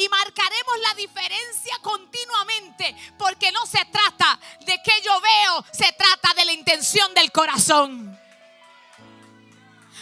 Y 0.00 0.08
marcaremos 0.08 0.78
la 0.82 0.94
diferencia 0.94 1.78
continuamente, 1.82 2.96
porque 3.18 3.52
no 3.52 3.66
se 3.66 3.84
trata 3.84 4.40
de 4.60 4.80
que 4.82 5.02
yo 5.02 5.20
veo, 5.20 5.64
se 5.72 5.92
trata 5.92 6.32
de 6.34 6.46
la 6.46 6.52
intención 6.52 7.12
del 7.12 7.30
corazón. 7.30 8.18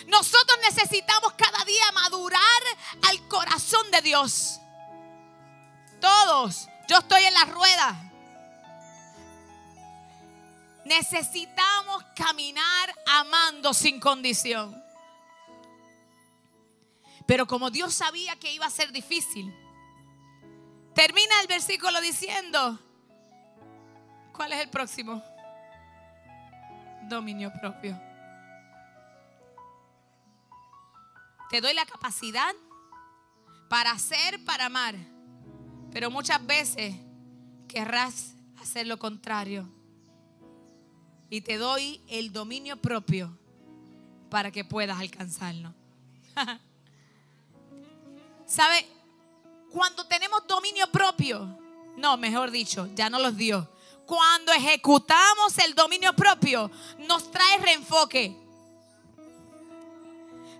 Nosotros 0.07 0.57
necesitamos 0.63 1.33
cada 1.33 1.65
día 1.65 1.91
madurar 1.93 2.63
al 3.09 3.27
corazón 3.27 3.91
de 3.91 4.01
Dios. 4.03 4.61
Todos, 6.01 6.69
yo 6.89 6.99
estoy 6.99 7.25
en 7.25 7.35
la 7.35 7.45
rueda. 7.47 8.11
Necesitamos 10.85 12.05
caminar 12.15 12.95
amando 13.05 13.75
sin 13.75 13.99
condición. 13.99 14.81
Pero 17.27 17.49
como 17.49 17.69
Dios 17.73 17.95
sabía 17.95 18.37
que 18.37 18.53
iba 18.53 18.65
a 18.65 18.71
ser 18.71 18.93
difícil, 18.93 19.53
Termina 20.99 21.41
el 21.43 21.47
versículo 21.47 22.01
diciendo, 22.01 22.77
¿cuál 24.33 24.53
es 24.53 24.59
el 24.59 24.69
próximo? 24.69 25.23
Dominio 27.09 27.53
propio. 27.53 27.97
Te 31.51 31.61
doy 31.61 31.73
la 31.73 31.87
capacidad 31.87 32.53
para 33.69 33.93
hacer, 33.93 34.45
para 34.45 34.67
amar, 34.67 34.97
pero 35.93 36.11
muchas 36.11 36.45
veces 36.45 36.97
querrás 37.69 38.35
hacer 38.61 38.89
lo 38.89 38.99
contrario. 38.99 39.69
Y 41.31 41.43
te 41.43 41.59
doy 41.59 42.03
el 42.09 42.33
dominio 42.33 42.77
propio 42.77 43.39
para 44.31 44.51
que 44.51 44.65
puedas 44.65 44.99
alcanzarlo. 44.99 45.73
¿Sabe? 48.47 48.98
Cuando 49.71 50.07
tenemos 50.07 50.47
dominio 50.47 50.91
propio, 50.91 51.59
no, 51.97 52.17
mejor 52.17 52.51
dicho, 52.51 52.89
ya 52.95 53.11
no 53.11 53.19
los 53.19 53.37
dio. 53.37 53.69
Cuando 54.07 54.53
ejecutamos 54.53 55.59
el 55.59 55.75
dominio 55.75 56.15
propio, 56.15 56.71
nos 57.01 57.31
trae 57.31 57.59
reenfoque. 57.59 58.35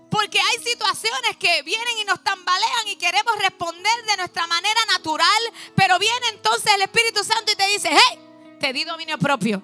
Porque 0.09 0.39
hay 0.39 0.63
situaciones 0.63 1.37
que 1.37 1.61
vienen 1.63 1.97
y 2.01 2.05
nos 2.05 2.23
tambalean 2.23 2.87
y 2.87 2.95
queremos 2.95 3.35
responder 3.39 4.05
de 4.05 4.17
nuestra 4.17 4.47
manera 4.47 4.79
natural, 4.91 5.43
pero 5.75 5.97
viene 5.97 6.27
entonces 6.33 6.73
el 6.73 6.81
Espíritu 6.81 7.23
Santo 7.23 7.51
y 7.51 7.55
te 7.55 7.67
dice, 7.67 7.89
hey, 7.91 8.19
te 8.59 8.73
di 8.73 8.83
dominio 8.83 9.17
propio. 9.17 9.63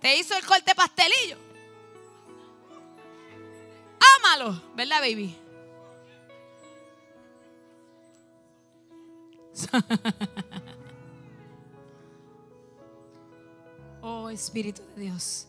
Te 0.00 0.16
hizo 0.16 0.36
el 0.36 0.44
corte 0.44 0.74
pastelillo. 0.74 1.36
Ámalo, 4.16 4.62
¿verdad, 4.74 5.00
baby? 5.00 5.36
oh 14.02 14.30
Espíritu 14.30 14.82
de 14.96 15.02
Dios. 15.02 15.46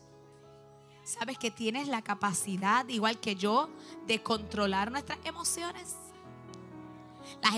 ¿Sabes 1.04 1.38
que 1.38 1.50
tienes 1.50 1.88
la 1.88 2.02
capacidad, 2.02 2.86
igual 2.88 3.18
que 3.18 3.34
yo, 3.34 3.68
de 4.06 4.22
controlar 4.22 4.92
nuestras 4.92 5.18
emociones? 5.24 5.96
Las, 7.42 7.54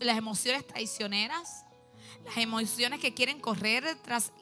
las 0.00 0.16
emociones 0.16 0.66
traicioneras, 0.66 1.66
las 2.24 2.38
emociones 2.38 3.00
que 3.00 3.14
quieren 3.14 3.40
correr 3.40 3.98
tras 4.02 4.32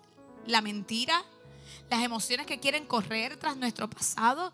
la 0.47 0.61
mentira, 0.61 1.25
las 1.91 2.03
emociones 2.03 2.47
que 2.47 2.61
quieren 2.61 2.87
correr 2.87 3.37
tras 3.37 3.57
nuestro 3.57 3.91
pasado, 3.91 4.53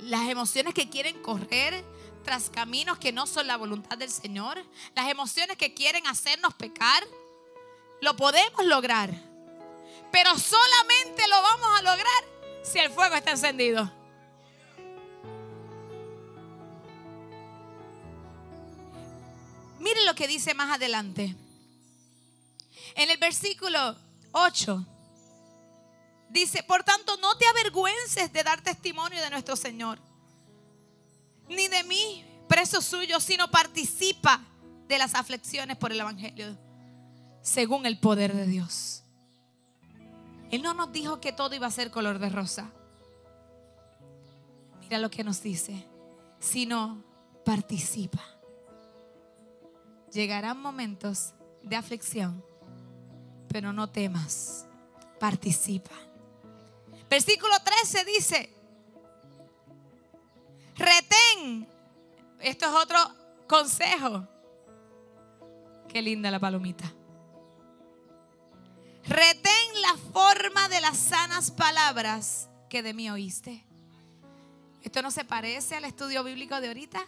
las 0.00 0.28
emociones 0.28 0.74
que 0.74 0.88
quieren 0.88 1.22
correr 1.22 1.84
tras 2.22 2.50
caminos 2.50 2.98
que 2.98 3.12
no 3.12 3.26
son 3.26 3.46
la 3.46 3.56
voluntad 3.56 3.98
del 3.98 4.10
Señor, 4.10 4.62
las 4.94 5.08
emociones 5.08 5.56
que 5.56 5.74
quieren 5.74 6.06
hacernos 6.06 6.54
pecar, 6.54 7.02
lo 8.00 8.16
podemos 8.16 8.64
lograr. 8.64 9.10
Pero 10.12 10.38
solamente 10.38 11.28
lo 11.28 11.42
vamos 11.42 11.78
a 11.78 11.82
lograr 11.82 12.24
si 12.62 12.78
el 12.78 12.90
fuego 12.90 13.14
está 13.14 13.32
encendido. 13.32 13.90
Miren 19.78 20.04
lo 20.04 20.14
que 20.14 20.28
dice 20.28 20.54
más 20.54 20.74
adelante. 20.74 21.34
En 22.94 23.10
el 23.10 23.18
versículo 23.18 23.96
8 24.32 24.84
dice, 26.28 26.62
por 26.62 26.84
tanto, 26.84 27.16
no 27.16 27.36
te 27.36 27.46
avergüences 27.46 28.32
de 28.32 28.42
dar 28.42 28.60
testimonio 28.60 29.20
de 29.20 29.30
nuestro 29.30 29.56
Señor 29.56 30.09
ni 31.50 31.68
de 31.68 31.84
mí, 31.84 32.24
preso 32.48 32.80
suyo, 32.80 33.20
sino 33.20 33.50
participa 33.50 34.40
de 34.88 34.98
las 34.98 35.14
aflicciones 35.14 35.76
por 35.76 35.92
el 35.92 36.00
Evangelio, 36.00 36.56
según 37.42 37.86
el 37.86 37.98
poder 37.98 38.34
de 38.34 38.46
Dios. 38.46 39.02
Él 40.50 40.62
no 40.62 40.74
nos 40.74 40.92
dijo 40.92 41.20
que 41.20 41.32
todo 41.32 41.54
iba 41.54 41.66
a 41.66 41.70
ser 41.70 41.90
color 41.90 42.18
de 42.18 42.28
rosa. 42.28 42.70
Mira 44.80 44.98
lo 44.98 45.10
que 45.10 45.22
nos 45.22 45.42
dice, 45.42 45.86
sino 46.40 47.04
participa. 47.44 48.24
Llegarán 50.12 50.60
momentos 50.60 51.34
de 51.62 51.76
aflicción, 51.76 52.44
pero 53.48 53.72
no 53.72 53.90
temas, 53.90 54.66
participa. 55.20 55.94
Versículo 57.08 57.54
13 57.62 58.04
dice, 58.04 58.59
Retén. 60.80 61.68
Esto 62.40 62.66
es 62.66 62.72
otro 62.72 62.98
consejo. 63.46 64.26
Qué 65.88 66.00
linda 66.00 66.30
la 66.30 66.40
palomita. 66.40 66.90
Retén 69.04 69.82
la 69.82 69.96
forma 70.12 70.68
de 70.68 70.80
las 70.80 70.96
sanas 70.96 71.50
palabras 71.50 72.48
que 72.70 72.82
de 72.82 72.94
mí 72.94 73.10
oíste. 73.10 73.64
¿Esto 74.82 75.02
no 75.02 75.10
se 75.10 75.24
parece 75.24 75.76
al 75.76 75.84
estudio 75.84 76.24
bíblico 76.24 76.58
de 76.60 76.68
ahorita? 76.68 77.04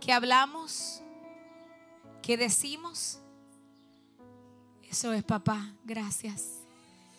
Que 0.00 0.12
hablamos, 0.12 1.02
que 2.22 2.36
decimos. 2.36 3.18
Eso 4.88 5.12
es, 5.12 5.24
papá. 5.24 5.72
Gracias. 5.84 6.60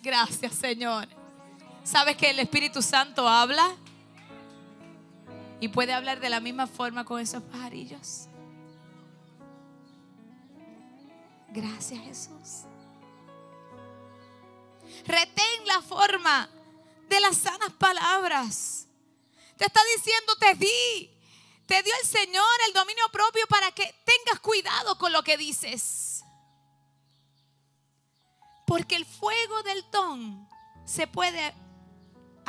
Gracias, 0.02 0.56
Señor. 0.56 1.19
¿Sabes 1.90 2.18
que 2.18 2.30
el 2.30 2.38
Espíritu 2.38 2.84
Santo 2.84 3.28
habla? 3.28 3.76
Y 5.60 5.70
puede 5.70 5.92
hablar 5.92 6.20
de 6.20 6.30
la 6.30 6.40
misma 6.40 6.68
forma 6.68 7.04
con 7.04 7.20
esos 7.20 7.42
pajarillos. 7.42 8.28
Gracias 11.48 12.00
Jesús. 12.02 12.68
Retén 15.04 15.66
la 15.66 15.82
forma 15.82 16.48
de 17.08 17.20
las 17.22 17.38
sanas 17.38 17.72
palabras. 17.80 18.86
Te 19.58 19.66
está 19.66 19.82
diciendo, 19.96 20.36
te 20.36 20.54
di. 20.54 21.10
Te 21.66 21.82
dio 21.82 21.94
el 22.04 22.08
Señor 22.08 22.46
el 22.68 22.74
dominio 22.74 23.10
propio 23.12 23.48
para 23.48 23.72
que 23.72 23.96
tengas 24.06 24.40
cuidado 24.42 24.96
con 25.00 25.12
lo 25.12 25.24
que 25.24 25.38
dices. 25.38 26.24
Porque 28.68 28.96
el 28.96 29.08
fuego 29.08 29.64
del 29.64 29.84
don 29.90 30.48
se 30.86 31.08
puede 31.08 31.52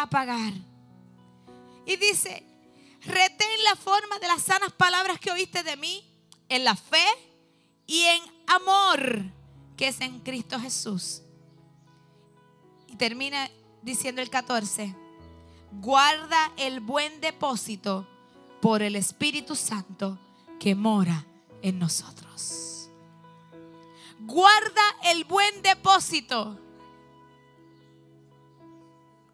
apagar. 0.02 0.52
Y 1.86 1.96
dice, 1.96 2.44
retén 3.02 3.64
la 3.64 3.76
forma 3.76 4.18
de 4.18 4.28
las 4.28 4.42
sanas 4.42 4.72
palabras 4.72 5.18
que 5.18 5.30
oíste 5.30 5.62
de 5.62 5.76
mí 5.76 6.04
en 6.48 6.64
la 6.64 6.76
fe 6.76 7.04
y 7.86 8.02
en 8.02 8.22
amor 8.46 9.24
que 9.76 9.88
es 9.88 10.00
en 10.00 10.20
Cristo 10.20 10.60
Jesús. 10.60 11.22
Y 12.86 12.96
termina 12.96 13.50
diciendo 13.82 14.20
el 14.20 14.30
14, 14.30 14.94
guarda 15.72 16.52
el 16.56 16.80
buen 16.80 17.20
depósito 17.20 18.06
por 18.60 18.82
el 18.82 18.96
Espíritu 18.96 19.56
Santo 19.56 20.18
que 20.58 20.74
mora 20.74 21.24
en 21.62 21.78
nosotros. 21.78 22.90
Guarda 24.20 24.82
el 25.04 25.24
buen 25.24 25.62
depósito 25.62 26.58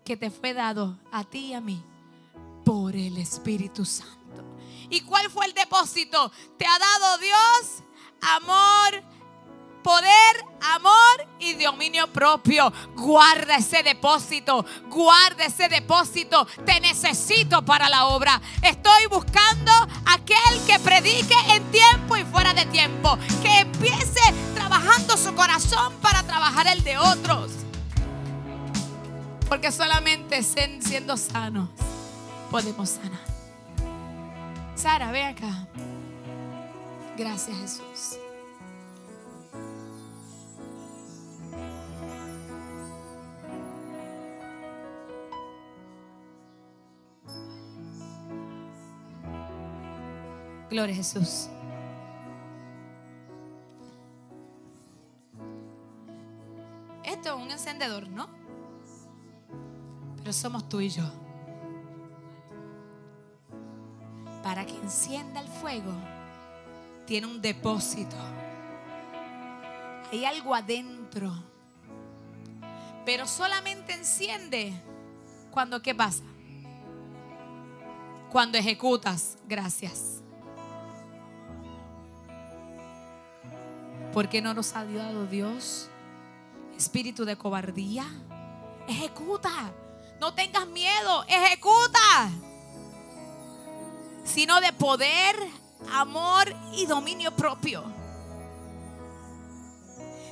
que 0.07 0.16
te 0.16 0.31
fue 0.31 0.55
dado 0.55 0.97
a 1.11 1.25
ti 1.25 1.47
y 1.47 1.55
a 1.55 1.61
mí 1.61 1.83
por 2.64 2.95
el 2.95 3.19
Espíritu 3.19 3.85
Santo. 3.85 4.14
¿Y 4.88 5.01
cuál 5.01 5.29
fue 5.31 5.47
el 5.47 5.53
depósito? 5.53 6.31
Te 6.57 6.64
ha 6.64 6.79
dado 6.79 7.19
Dios 7.19 7.83
amor, 8.37 9.03
poder, 9.83 10.45
amor 10.75 11.29
y 11.40 11.55
dominio 11.55 12.07
propio. 12.12 12.73
Guarda 12.95 13.57
ese 13.57 13.83
depósito, 13.83 14.64
guarda 14.88 15.45
ese 15.45 15.69
depósito. 15.69 16.47
Te 16.64 16.81
necesito 16.81 17.64
para 17.64 17.88
la 17.88 18.07
obra. 18.07 18.40
Estoy 18.62 19.07
buscando 19.11 19.73
aquel 20.07 20.66
que 20.69 20.79
predique 20.79 21.35
en 21.49 21.64
tiempo 21.73 22.16
y 22.16 22.25
fuera 22.25 22.55
de 22.55 22.66
tiempo 22.66 23.19
empiece 23.59 24.21
trabajando 24.55 25.16
su 25.16 25.35
corazón 25.35 25.95
para 26.01 26.23
trabajar 26.23 26.66
el 26.69 26.83
de 26.85 26.99
otros. 26.99 27.65
Porque 29.48 29.70
solamente 29.70 30.42
siendo 30.42 31.16
sanos 31.16 31.70
podemos 32.50 32.90
sanar. 32.90 33.20
Sara, 34.74 35.11
ve 35.12 35.24
acá. 35.24 35.68
Gracias 37.16 37.56
Jesús. 37.59 38.18
Gloria 50.68 50.92
a 50.92 50.96
Jesús. 50.96 51.48
Esto 57.04 57.28
es 57.28 57.42
un 57.42 57.50
encendedor, 57.50 58.09
¿no? 58.09 58.45
Pero 60.26 60.34
somos 60.34 60.68
tú 60.68 60.80
y 60.80 60.88
yo. 60.88 61.04
Para 64.42 64.66
que 64.66 64.74
encienda 64.74 65.40
el 65.40 65.46
fuego, 65.46 65.92
tiene 67.06 67.28
un 67.28 67.40
depósito. 67.40 68.16
Hay 70.10 70.24
algo 70.24 70.52
adentro. 70.52 71.32
Pero 73.04 73.24
solamente 73.28 73.92
enciende 73.92 74.72
cuando, 75.52 75.80
¿qué 75.80 75.94
pasa? 75.94 76.24
Cuando 78.28 78.58
ejecutas. 78.58 79.38
Gracias. 79.46 80.22
¿Por 84.12 84.28
qué 84.28 84.42
no 84.42 84.54
nos 84.54 84.74
ha 84.74 84.84
dado 84.86 85.24
Dios 85.28 85.88
espíritu 86.76 87.24
de 87.24 87.36
cobardía? 87.36 88.04
Ejecuta. 88.88 89.72
No 90.20 90.35
tengas 90.35 90.66
miedo. 90.68 91.24
Ejecuta. 91.29 92.31
Sino 94.24 94.61
de 94.61 94.72
poder, 94.72 95.37
amor 95.92 96.55
y 96.72 96.87
dominio 96.87 97.35
propio. 97.35 97.85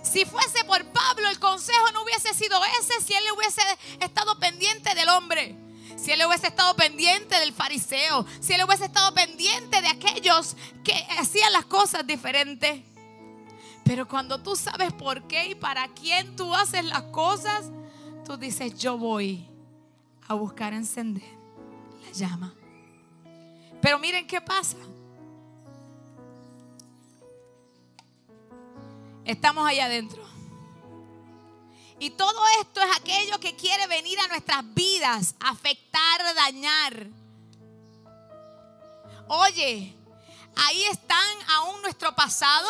Si 0.02 0.24
fuese 0.24 0.64
por 0.64 0.84
Pablo, 0.86 1.28
el 1.28 1.38
consejo 1.38 1.90
no 1.92 2.02
hubiese 2.02 2.34
sido 2.34 2.60
ese 2.80 3.00
si 3.00 3.14
él 3.14 3.24
hubiese 3.36 3.62
estado 4.00 4.38
pendiente 4.38 4.94
del 4.94 5.08
hombre. 5.08 5.56
Si 5.96 6.12
él 6.12 6.24
hubiese 6.26 6.48
estado 6.48 6.74
pendiente 6.74 7.38
del 7.38 7.52
fariseo. 7.52 8.26
Si 8.40 8.52
él 8.52 8.64
hubiese 8.64 8.86
estado 8.86 9.14
pendiente 9.14 9.80
de 9.80 9.88
aquellos 9.88 10.56
que 10.82 10.94
hacían 11.18 11.52
las 11.52 11.66
cosas 11.66 12.06
diferentes. 12.06 12.82
Pero 13.84 14.08
cuando 14.08 14.42
tú 14.42 14.56
sabes 14.56 14.92
por 14.92 15.26
qué 15.28 15.48
y 15.48 15.54
para 15.54 15.88
quién 15.88 16.36
tú 16.36 16.54
haces 16.54 16.84
las 16.84 17.02
cosas, 17.04 17.66
tú 18.24 18.36
dices, 18.36 18.76
yo 18.78 18.98
voy 18.98 19.53
a 20.28 20.34
buscar 20.34 20.72
encender 20.72 21.24
la 22.04 22.12
llama. 22.12 22.54
Pero 23.80 23.98
miren 23.98 24.26
qué 24.26 24.40
pasa. 24.40 24.76
Estamos 29.24 29.66
ahí 29.66 29.80
adentro. 29.80 30.22
Y 31.98 32.10
todo 32.10 32.40
esto 32.60 32.80
es 32.80 32.96
aquello 32.96 33.38
que 33.40 33.54
quiere 33.56 33.86
venir 33.86 34.18
a 34.20 34.28
nuestras 34.28 34.62
vidas, 34.74 35.34
afectar, 35.40 36.34
dañar. 36.34 37.06
Oye, 39.28 39.94
ahí 40.56 40.84
están 40.84 41.36
aún 41.48 41.80
nuestro 41.82 42.14
pasado 42.14 42.68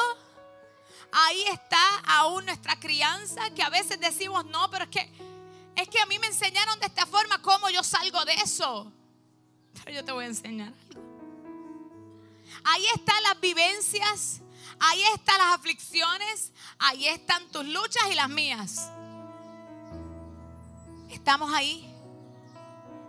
ahí 1.14 1.44
está 1.52 1.98
aún 2.06 2.44
nuestra 2.44 2.78
crianza, 2.78 3.50
que 3.50 3.62
a 3.62 3.70
veces 3.70 4.00
decimos, 4.00 4.44
no, 4.46 4.68
pero 4.70 4.84
es 4.84 4.90
que, 4.90 5.10
es 5.76 5.88
que 5.88 6.00
a 6.00 6.06
mí 6.06 6.18
me 6.18 6.26
enseñaron 6.26 6.78
de 6.80 6.86
esta 6.86 7.06
forma 7.06 7.40
cómo 7.42 7.68
yo 7.70 7.82
salgo 7.82 8.24
de 8.24 8.34
eso. 8.34 8.92
Pero 9.84 9.96
yo 9.96 10.04
te 10.04 10.12
voy 10.12 10.24
a 10.24 10.28
enseñar 10.28 10.72
algo. 10.90 11.02
Ahí 12.64 12.86
están 12.94 13.22
las 13.24 13.40
vivencias, 13.40 14.40
ahí 14.78 15.02
están 15.14 15.38
las 15.38 15.54
aflicciones, 15.54 16.52
ahí 16.78 17.06
están 17.06 17.46
tus 17.48 17.66
luchas 17.66 18.04
y 18.10 18.14
las 18.14 18.28
mías. 18.28 18.90
Estamos 21.10 21.52
ahí, 21.52 21.84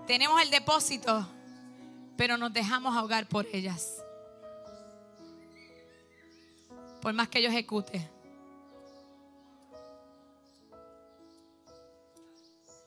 tenemos 0.07 0.41
el 0.41 0.49
depósito, 0.49 1.27
pero 2.17 2.37
nos 2.37 2.51
dejamos 2.51 2.95
ahogar 2.95 3.27
por 3.27 3.45
ellas. 3.53 4.05
por 7.05 7.13
más 7.13 7.29
que 7.29 7.39
yo 7.39 7.49
ejecute. 7.49 8.09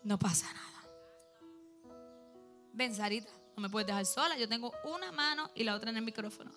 No 0.09 0.19
pasa 0.19 0.47
nada. 0.55 1.93
Ven, 2.73 2.95
Sarita, 2.95 3.31
no 3.55 3.61
me 3.61 3.69
puedes 3.69 3.87
dejar 3.87 4.07
sola. 4.07 4.39
Yo 4.39 4.49
tengo 4.49 4.73
una 4.85 5.13
mano 5.13 5.51
y 5.55 5.65
la 5.65 5.75
otra 5.75 5.91
en 5.91 5.99
el 5.99 6.03
micrófono. 6.03 6.51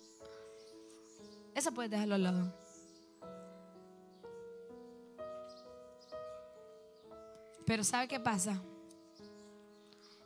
Esa 1.54 1.70
puedes 1.70 1.90
dejarlo 1.90 2.14
al 2.14 2.22
lado. 2.22 2.56
Pero 7.66 7.84
¿sabe 7.84 8.08
qué 8.08 8.18
pasa? 8.18 8.58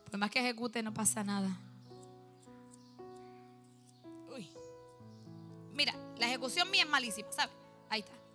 Por 0.09 0.19
más 0.19 0.31
que 0.31 0.39
ejecute, 0.39 0.81
no 0.85 0.95
pasa 0.95 1.25
nada. 1.25 1.51
Mira, 5.73 5.95
la 6.17 6.27
ejecución 6.29 6.71
mía 6.71 6.85
es 6.85 6.89
malísima, 6.89 7.33
¿sabes? 7.33 7.55
Ahí 7.91 8.01
está. 8.03 8.26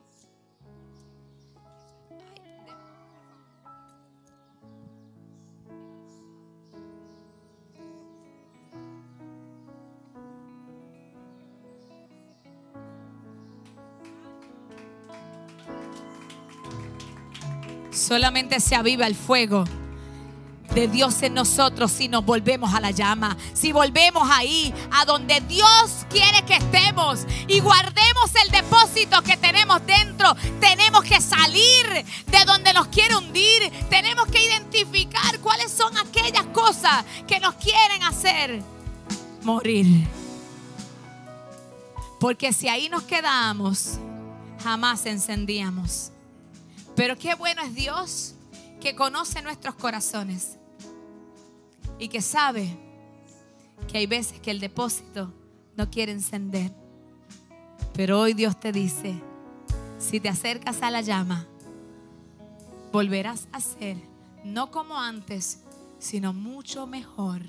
Solamente 18.01 18.59
se 18.59 18.75
aviva 18.75 19.05
el 19.05 19.15
fuego 19.15 19.63
de 20.73 20.87
Dios 20.87 21.21
en 21.21 21.35
nosotros 21.35 21.91
si 21.91 22.07
nos 22.07 22.25
volvemos 22.25 22.73
a 22.73 22.79
la 22.79 22.89
llama, 22.89 23.37
si 23.53 23.71
volvemos 23.71 24.27
ahí 24.31 24.73
a 24.91 25.05
donde 25.05 25.39
Dios 25.41 26.07
quiere 26.09 26.43
que 26.47 26.55
estemos 26.55 27.27
y 27.47 27.59
guardemos 27.59 28.31
el 28.43 28.49
depósito 28.49 29.21
que 29.21 29.37
tenemos 29.37 29.85
dentro. 29.85 30.35
Tenemos 30.59 31.03
que 31.03 31.21
salir 31.21 31.85
de 32.25 32.45
donde 32.47 32.73
nos 32.73 32.87
quiere 32.87 33.15
hundir, 33.15 33.71
tenemos 33.87 34.25
que 34.29 34.43
identificar 34.47 35.39
cuáles 35.39 35.71
son 35.71 35.95
aquellas 35.95 36.45
cosas 36.47 37.05
que 37.27 37.39
nos 37.39 37.53
quieren 37.55 38.01
hacer 38.01 38.63
morir. 39.43 40.07
Porque 42.19 42.51
si 42.51 42.67
ahí 42.67 42.89
nos 42.89 43.03
quedamos, 43.03 43.99
jamás 44.63 45.05
encendíamos. 45.05 46.11
Pero 47.01 47.17
qué 47.17 47.33
bueno 47.33 47.63
es 47.63 47.73
Dios 47.73 48.35
que 48.79 48.95
conoce 48.95 49.41
nuestros 49.41 49.73
corazones 49.73 50.59
y 51.97 52.09
que 52.09 52.21
sabe 52.21 52.77
que 53.87 53.97
hay 53.97 54.05
veces 54.05 54.39
que 54.39 54.51
el 54.51 54.59
depósito 54.59 55.33
no 55.75 55.89
quiere 55.89 56.11
encender. 56.11 56.71
Pero 57.95 58.19
hoy 58.19 58.35
Dios 58.35 58.59
te 58.59 58.71
dice, 58.71 59.19
si 59.97 60.19
te 60.19 60.29
acercas 60.29 60.83
a 60.83 60.91
la 60.91 61.01
llama, 61.01 61.47
volverás 62.91 63.47
a 63.51 63.61
ser, 63.61 63.97
no 64.43 64.69
como 64.69 64.99
antes, 64.99 65.63
sino 65.97 66.33
mucho 66.33 66.85
mejor. 66.85 67.41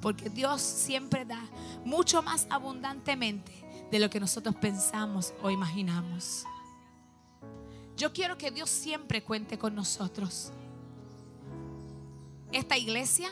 Porque 0.00 0.30
Dios 0.30 0.62
siempre 0.62 1.26
da 1.26 1.42
mucho 1.84 2.22
más 2.22 2.46
abundantemente 2.48 3.52
de 3.90 3.98
lo 3.98 4.08
que 4.08 4.20
nosotros 4.20 4.54
pensamos 4.54 5.34
o 5.42 5.50
imaginamos. 5.50 6.46
Yo 8.00 8.14
quiero 8.14 8.38
que 8.38 8.50
Dios 8.50 8.70
siempre 8.70 9.22
cuente 9.22 9.58
con 9.58 9.74
nosotros. 9.74 10.52
Esta 12.50 12.78
iglesia 12.78 13.30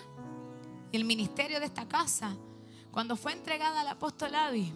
el 0.92 1.06
ministerio 1.06 1.58
de 1.58 1.64
esta 1.64 1.88
casa, 1.88 2.36
cuando 2.90 3.16
fue 3.16 3.32
entregada 3.32 3.80
al 3.80 3.88
apóstol 3.88 4.34
Avi, 4.34 4.70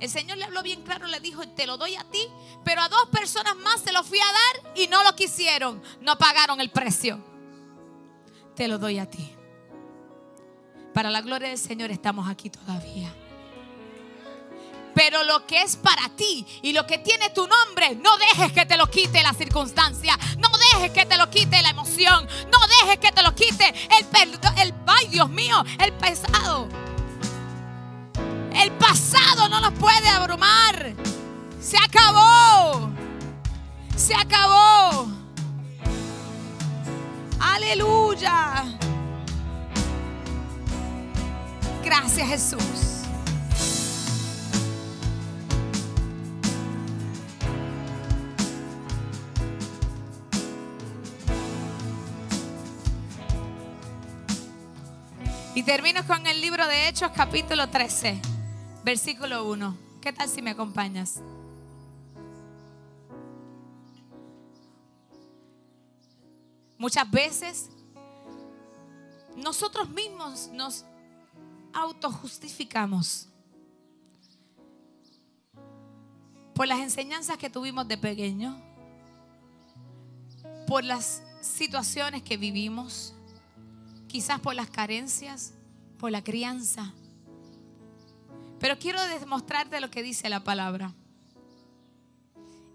el 0.00 0.10
Señor 0.10 0.38
le 0.38 0.44
habló 0.44 0.60
bien 0.64 0.82
claro, 0.82 1.06
le 1.06 1.20
dijo, 1.20 1.46
te 1.50 1.68
lo 1.68 1.76
doy 1.76 1.94
a 1.94 2.02
ti, 2.02 2.26
pero 2.64 2.82
a 2.82 2.88
dos 2.88 3.08
personas 3.12 3.54
más 3.54 3.80
se 3.80 3.92
lo 3.92 4.02
fui 4.02 4.18
a 4.18 4.24
dar 4.24 4.76
y 4.76 4.88
no 4.88 5.04
lo 5.04 5.14
quisieron, 5.14 5.80
no 6.00 6.18
pagaron 6.18 6.60
el 6.60 6.72
precio. 6.72 7.20
Te 8.56 8.66
lo 8.66 8.76
doy 8.76 8.98
a 8.98 9.08
ti. 9.08 9.30
Para 10.92 11.10
la 11.10 11.20
gloria 11.20 11.48
del 11.50 11.58
Señor 11.58 11.92
estamos 11.92 12.28
aquí 12.28 12.50
todavía. 12.50 13.14
Pero 14.96 15.24
lo 15.24 15.44
que 15.46 15.60
es 15.60 15.76
para 15.76 16.08
ti 16.16 16.46
y 16.62 16.72
lo 16.72 16.86
que 16.86 16.96
tiene 16.96 17.28
tu 17.28 17.46
nombre, 17.46 17.94
no 17.96 18.16
dejes 18.16 18.50
que 18.50 18.64
te 18.64 18.78
lo 18.78 18.86
quite 18.86 19.22
la 19.22 19.34
circunstancia. 19.34 20.18
No 20.38 20.48
dejes 20.72 20.90
que 20.90 21.04
te 21.04 21.18
lo 21.18 21.28
quite 21.28 21.60
la 21.60 21.68
emoción. 21.68 22.26
No 22.50 22.58
dejes 22.80 22.98
que 22.98 23.12
te 23.12 23.22
lo 23.22 23.34
quite 23.34 23.74
el 23.98 24.06
perdón. 24.06 24.56
El, 24.56 24.72
ay, 24.86 25.08
Dios 25.08 25.28
mío, 25.28 25.62
el 25.80 25.92
pesado. 25.92 26.66
El 28.54 28.72
pasado 28.72 29.50
no 29.50 29.60
nos 29.60 29.74
puede 29.74 30.08
abrumar. 30.08 30.94
Se 31.60 31.76
acabó. 31.76 32.90
Se 33.94 34.14
acabó. 34.14 35.08
Aleluya. 37.38 38.64
Gracias, 41.84 42.28
Jesús. 42.28 42.95
Y 55.56 55.62
termino 55.62 56.06
con 56.06 56.26
el 56.26 56.42
libro 56.42 56.66
de 56.66 56.86
Hechos 56.86 57.12
capítulo 57.14 57.70
13, 57.70 58.20
versículo 58.84 59.48
1. 59.48 59.74
¿Qué 60.02 60.12
tal 60.12 60.28
si 60.28 60.42
me 60.42 60.50
acompañas? 60.50 61.22
Muchas 66.76 67.10
veces 67.10 67.70
nosotros 69.34 69.88
mismos 69.88 70.50
nos 70.52 70.84
autojustificamos 71.72 73.26
por 76.54 76.68
las 76.68 76.80
enseñanzas 76.80 77.38
que 77.38 77.48
tuvimos 77.48 77.88
de 77.88 77.96
pequeño, 77.96 78.60
por 80.66 80.84
las 80.84 81.22
situaciones 81.40 82.22
que 82.22 82.36
vivimos, 82.36 83.15
quizás 84.08 84.40
por 84.40 84.54
las 84.54 84.70
carencias, 84.70 85.54
por 85.98 86.10
la 86.10 86.22
crianza. 86.22 86.92
Pero 88.58 88.78
quiero 88.78 89.02
demostrarte 89.06 89.80
lo 89.80 89.90
que 89.90 90.02
dice 90.02 90.28
la 90.28 90.42
palabra. 90.42 90.94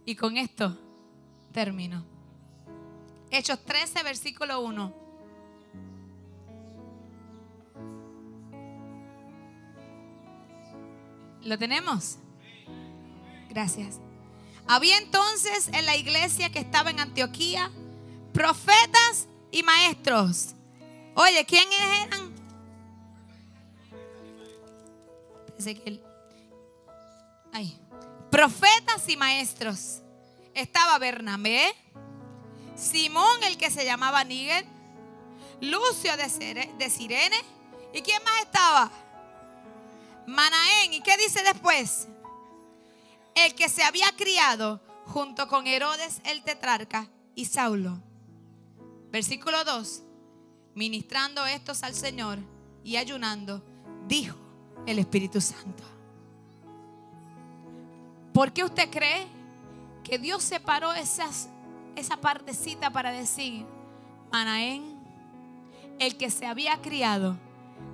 Y 0.06 0.16
con 0.16 0.38
esto 0.38 0.78
termino. 1.52 2.06
Hechos 3.30 3.64
13, 3.64 4.04
versículo 4.04 4.62
1. 4.62 5.02
¿Lo 11.44 11.58
tenemos? 11.58 12.18
Gracias. 13.50 14.00
Había 14.68 14.98
entonces 14.98 15.70
en 15.74 15.86
la 15.86 15.96
iglesia 15.96 16.52
que 16.52 16.60
estaba 16.60 16.92
en 16.92 17.00
Antioquía 17.00 17.72
profetas 18.34 19.28
y 19.52 19.64
maestros. 19.64 20.56
Oye, 21.16 21.46
¿quiénes 21.46 21.80
eran? 21.80 22.32
Profetas 28.32 29.08
y 29.08 29.18
maestros. 29.18 30.02
Estaba 30.54 30.98
Bernabé, 30.98 31.76
Simón, 32.76 33.44
el 33.44 33.58
que 33.58 33.70
se 33.70 33.86
llamaba 33.86 34.24
Níger, 34.24 34.66
Lucio 35.60 36.16
de 36.18 36.90
Sirene. 36.90 37.38
¿Y 37.94 38.02
quién 38.02 38.24
más 38.24 38.42
estaba? 38.42 38.92
Manaén. 40.26 40.94
¿Y 40.94 41.02
qué 41.02 41.18
dice 41.18 41.44
después? 41.44 42.08
El 43.36 43.54
que 43.54 43.70
se 43.70 43.84
había 43.84 44.12
criado 44.16 44.82
junto 45.06 45.48
con 45.48 45.68
Herodes 45.68 46.22
el 46.24 46.44
tetrarca 46.44 47.08
y 47.36 47.46
Saulo. 47.46 48.02
Versículo 49.12 49.64
2. 49.64 50.04
Ministrando 50.76 51.46
estos 51.46 51.84
al 51.84 51.94
Señor 51.94 52.40
y 52.84 52.96
ayunando, 52.96 53.64
dijo 54.08 54.38
el 54.86 55.00
Espíritu 55.00 55.42
Santo. 55.42 55.84
¿Por 58.34 58.54
qué 58.54 58.64
usted 58.64 58.90
cree 58.90 59.28
que 60.04 60.18
Dios 60.18 60.44
separó 60.44 60.94
esa 60.94 62.18
partecita 62.22 62.92
para 62.92 63.12
decir, 63.12 63.66
Manaén, 64.32 65.00
el 66.00 66.18
que 66.18 66.30
se 66.30 66.46
había 66.46 66.82
criado 66.82 67.38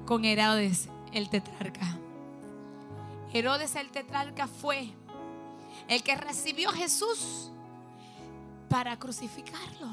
con 0.06 0.24
Herodes 0.24 0.88
el 1.12 1.30
tetrarca. 1.30 1.98
Herodes 3.34 3.76
el 3.76 3.90
tetrarca 3.92 4.48
fue 4.48 4.90
el 5.88 6.04
que 6.04 6.16
recibió 6.16 6.70
a 6.70 6.74
Jesús 6.74 7.52
para 8.70 8.98
crucificarlo. 8.98 9.90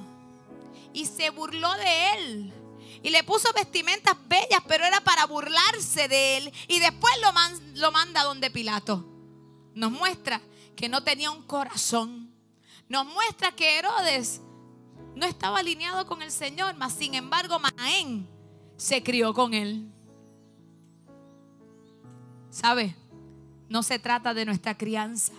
Y 0.93 1.07
se 1.07 1.31
burló 1.31 1.73
de 1.75 2.13
él. 2.15 2.53
Y 3.03 3.11
le 3.11 3.25
puso 3.25 3.53
vestimentas 3.53 4.17
bellas, 4.29 4.63
pero 4.69 4.85
era 4.85 5.01
para 5.01 5.27
burlarse 5.27 6.09
de 6.09 6.39
él. 6.39 6.53
Y 6.69 6.79
después 6.79 7.13
lo, 7.21 7.33
lo 7.81 7.93
manda 7.93 8.23
donde 8.25 8.51
Pilato. 8.51 9.05
Nos 9.75 9.91
muestra 9.91 10.41
que 10.77 10.89
no 10.89 11.03
tenía 11.03 11.31
un 11.31 11.43
corazón 11.43 12.35
nos 12.95 13.07
muestra 13.07 13.51
que 13.51 13.77
Herodes 13.77 14.41
no 15.17 15.27
estaba 15.27 15.59
alineado 15.59 16.07
con 16.07 16.23
el 16.23 16.31
Señor, 16.31 16.77
mas 16.77 16.93
sin 16.93 17.15
embargo 17.15 17.59
Manaén 17.59 18.29
se 18.77 19.03
crió 19.03 19.35
con 19.35 19.53
él. 19.53 19.91
¿Sabe? 22.51 22.95
No 23.69 23.83
se 23.83 23.99
trata 23.99 24.33
de 24.33 24.45
nuestra 24.45 24.77
crianza, 24.77 25.33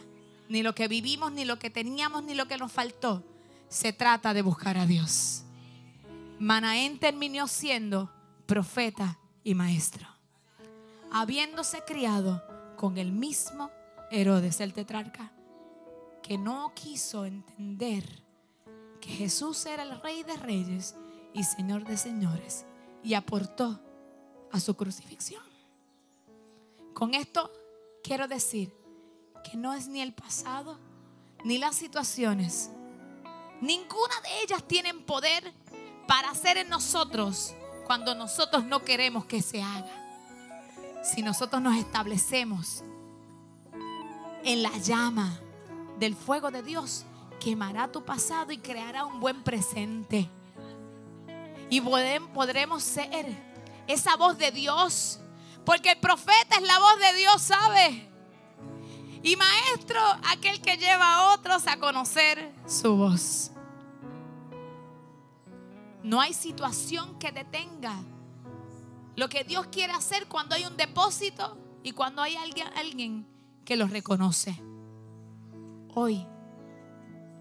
ni 0.50 0.63
lo 0.63 0.76
que 0.76 0.89
vivimos, 0.89 1.32
ni 1.32 1.46
lo 1.46 1.58
que 1.58 1.70
teníamos, 1.70 2.24
ni 2.24 2.34
lo 2.34 2.46
que 2.46 2.58
nos 2.58 2.74
faltó. 2.74 3.24
Se 3.70 3.94
trata 3.94 4.34
de 4.34 4.41
buscar 4.41 4.78
a 4.78 4.86
Dios. 4.86 5.44
Manaén 6.39 7.00
terminó 7.00 7.48
siendo 7.48 8.12
profeta 8.45 9.17
y 9.43 9.56
maestro, 9.56 10.08
habiéndose 11.12 11.82
criado 11.86 12.43
con 12.76 12.98
el 12.98 13.12
mismo 13.12 13.71
Herodes 14.12 14.60
el 14.60 14.74
tetrarca 14.74 15.32
que 16.21 16.38
no 16.38 16.74
quiso 16.76 17.26
entender 17.26 18.04
que 19.00 19.10
Jesús 19.10 19.65
era 19.65 19.84
el 19.84 20.02
rey 20.02 20.24
de 20.24 20.36
reyes 20.36 20.95
y 21.34 21.43
señor 21.43 21.86
de 21.86 21.98
señores 21.98 22.65
y 23.04 23.13
aportó 23.13 23.80
a 24.52 24.60
su 24.60 24.76
crucifixión. 24.76 25.43
Con 26.93 27.13
esto 27.13 27.52
quiero 28.04 28.28
decir 28.28 28.74
que 29.43 29.56
no 29.56 29.74
es 29.74 29.88
ni 29.88 30.02
el 30.02 30.13
pasado 30.13 30.80
ni 31.43 31.60
las 31.60 31.76
situaciones. 31.76 32.71
Ninguna 33.62 34.19
de 34.21 34.41
ellas 34.43 34.67
tienen 34.67 35.06
poder 35.06 35.54
para 36.08 36.30
hacer 36.30 36.58
en 36.58 36.70
nosotros 36.70 37.54
cuando 37.86 38.15
nosotros 38.15 38.63
no 38.65 38.84
queremos 38.84 39.26
que 39.26 39.41
se 39.41 39.62
haga. 39.62 39.91
Si 41.04 41.22
nosotros 41.22 41.62
nos 41.62 41.78
establecemos 41.78 42.84
en 44.44 44.63
la 44.63 44.76
llama 44.78 45.39
del 46.00 46.15
fuego 46.15 46.52
de 46.52 46.63
Dios 46.63 47.06
quemará 47.39 47.91
tu 47.91 48.04
pasado 48.04 48.52
y 48.52 48.58
creará 48.58 49.06
un 49.06 49.20
buen 49.20 49.44
presente. 49.44 50.30
Y 51.70 51.82
podremos 51.82 52.84
ser 52.84 53.26
esa 53.88 54.15
voz 54.15 54.38
de 54.38 54.52
Dios. 54.52 55.20
Porque 55.63 55.91
el 55.91 56.00
profeta 56.00 56.58
es 56.58 56.62
la 56.62 56.80
voz 56.80 57.00
de 57.00 57.13
Dios, 57.20 57.41
¿sabe? 57.41 58.10
Y 59.24 59.36
maestro, 59.36 60.00
aquel 60.32 60.62
que 60.62 60.78
lleva 60.78 61.15
a 61.15 61.34
otros 61.34 61.68
a 61.68 61.78
conocer 61.78 62.52
su 62.68 62.96
voz. 62.96 63.52
No 66.06 66.22
hay 66.22 66.36
situación 66.36 67.18
que 67.18 67.32
detenga 67.32 67.96
lo 69.15 69.28
que 69.28 69.44
Dios 69.44 69.65
quiere 69.72 69.91
hacer 69.91 70.28
cuando 70.28 70.54
hay 70.54 70.63
un 70.63 70.78
depósito 70.78 71.58
y 71.82 71.94
cuando 71.94 72.22
hay 72.22 72.36
alguien, 72.36 72.68
alguien 72.76 73.28
que 73.65 73.76
lo 73.76 73.88
reconoce. 73.88 74.56
Hoy, 75.96 76.24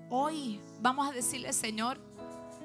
hoy 0.09 0.63
vamos 0.81 1.07
a 1.07 1.13
decirle, 1.13 1.53
Señor, 1.53 2.01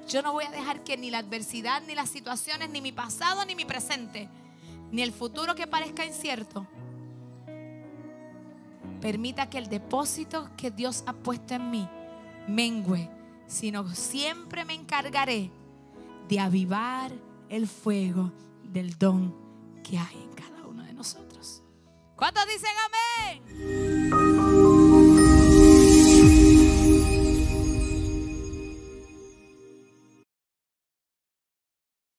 yo 0.08 0.22
no 0.22 0.32
voy 0.32 0.46
a 0.46 0.50
dejar 0.50 0.84
que 0.84 0.96
ni 0.96 1.10
la 1.10 1.18
adversidad, 1.18 1.82
ni 1.86 1.94
las 1.94 2.08
situaciones, 2.08 2.70
ni 2.70 2.80
mi 2.80 2.92
pasado, 2.92 3.44
ni 3.44 3.54
mi 3.54 3.66
presente, 3.66 4.26
ni 4.90 5.02
el 5.02 5.12
futuro 5.12 5.54
que 5.54 5.66
parezca 5.66 6.06
incierto, 6.06 6.66
permita 9.02 9.50
que 9.50 9.58
el 9.58 9.68
depósito 9.68 10.48
que 10.56 10.70
Dios 10.70 11.04
ha 11.06 11.12
puesto 11.12 11.52
en 11.52 11.70
mí 11.70 11.86
mengue, 12.48 13.10
sino 13.46 13.86
siempre 13.94 14.64
me 14.64 14.72
encargaré 14.72 15.50
de 16.30 16.38
avivar 16.38 17.10
el 17.48 17.66
fuego 17.66 18.32
del 18.62 18.96
don 18.96 19.34
que 19.82 19.98
hay 19.98 20.22
en 20.22 20.32
cada 20.32 20.64
uno 20.64 20.84
de 20.84 20.94
nosotros. 20.94 21.62
¿Cuántos 22.14 22.46
dicen 22.46 22.70
amén? 22.86 24.19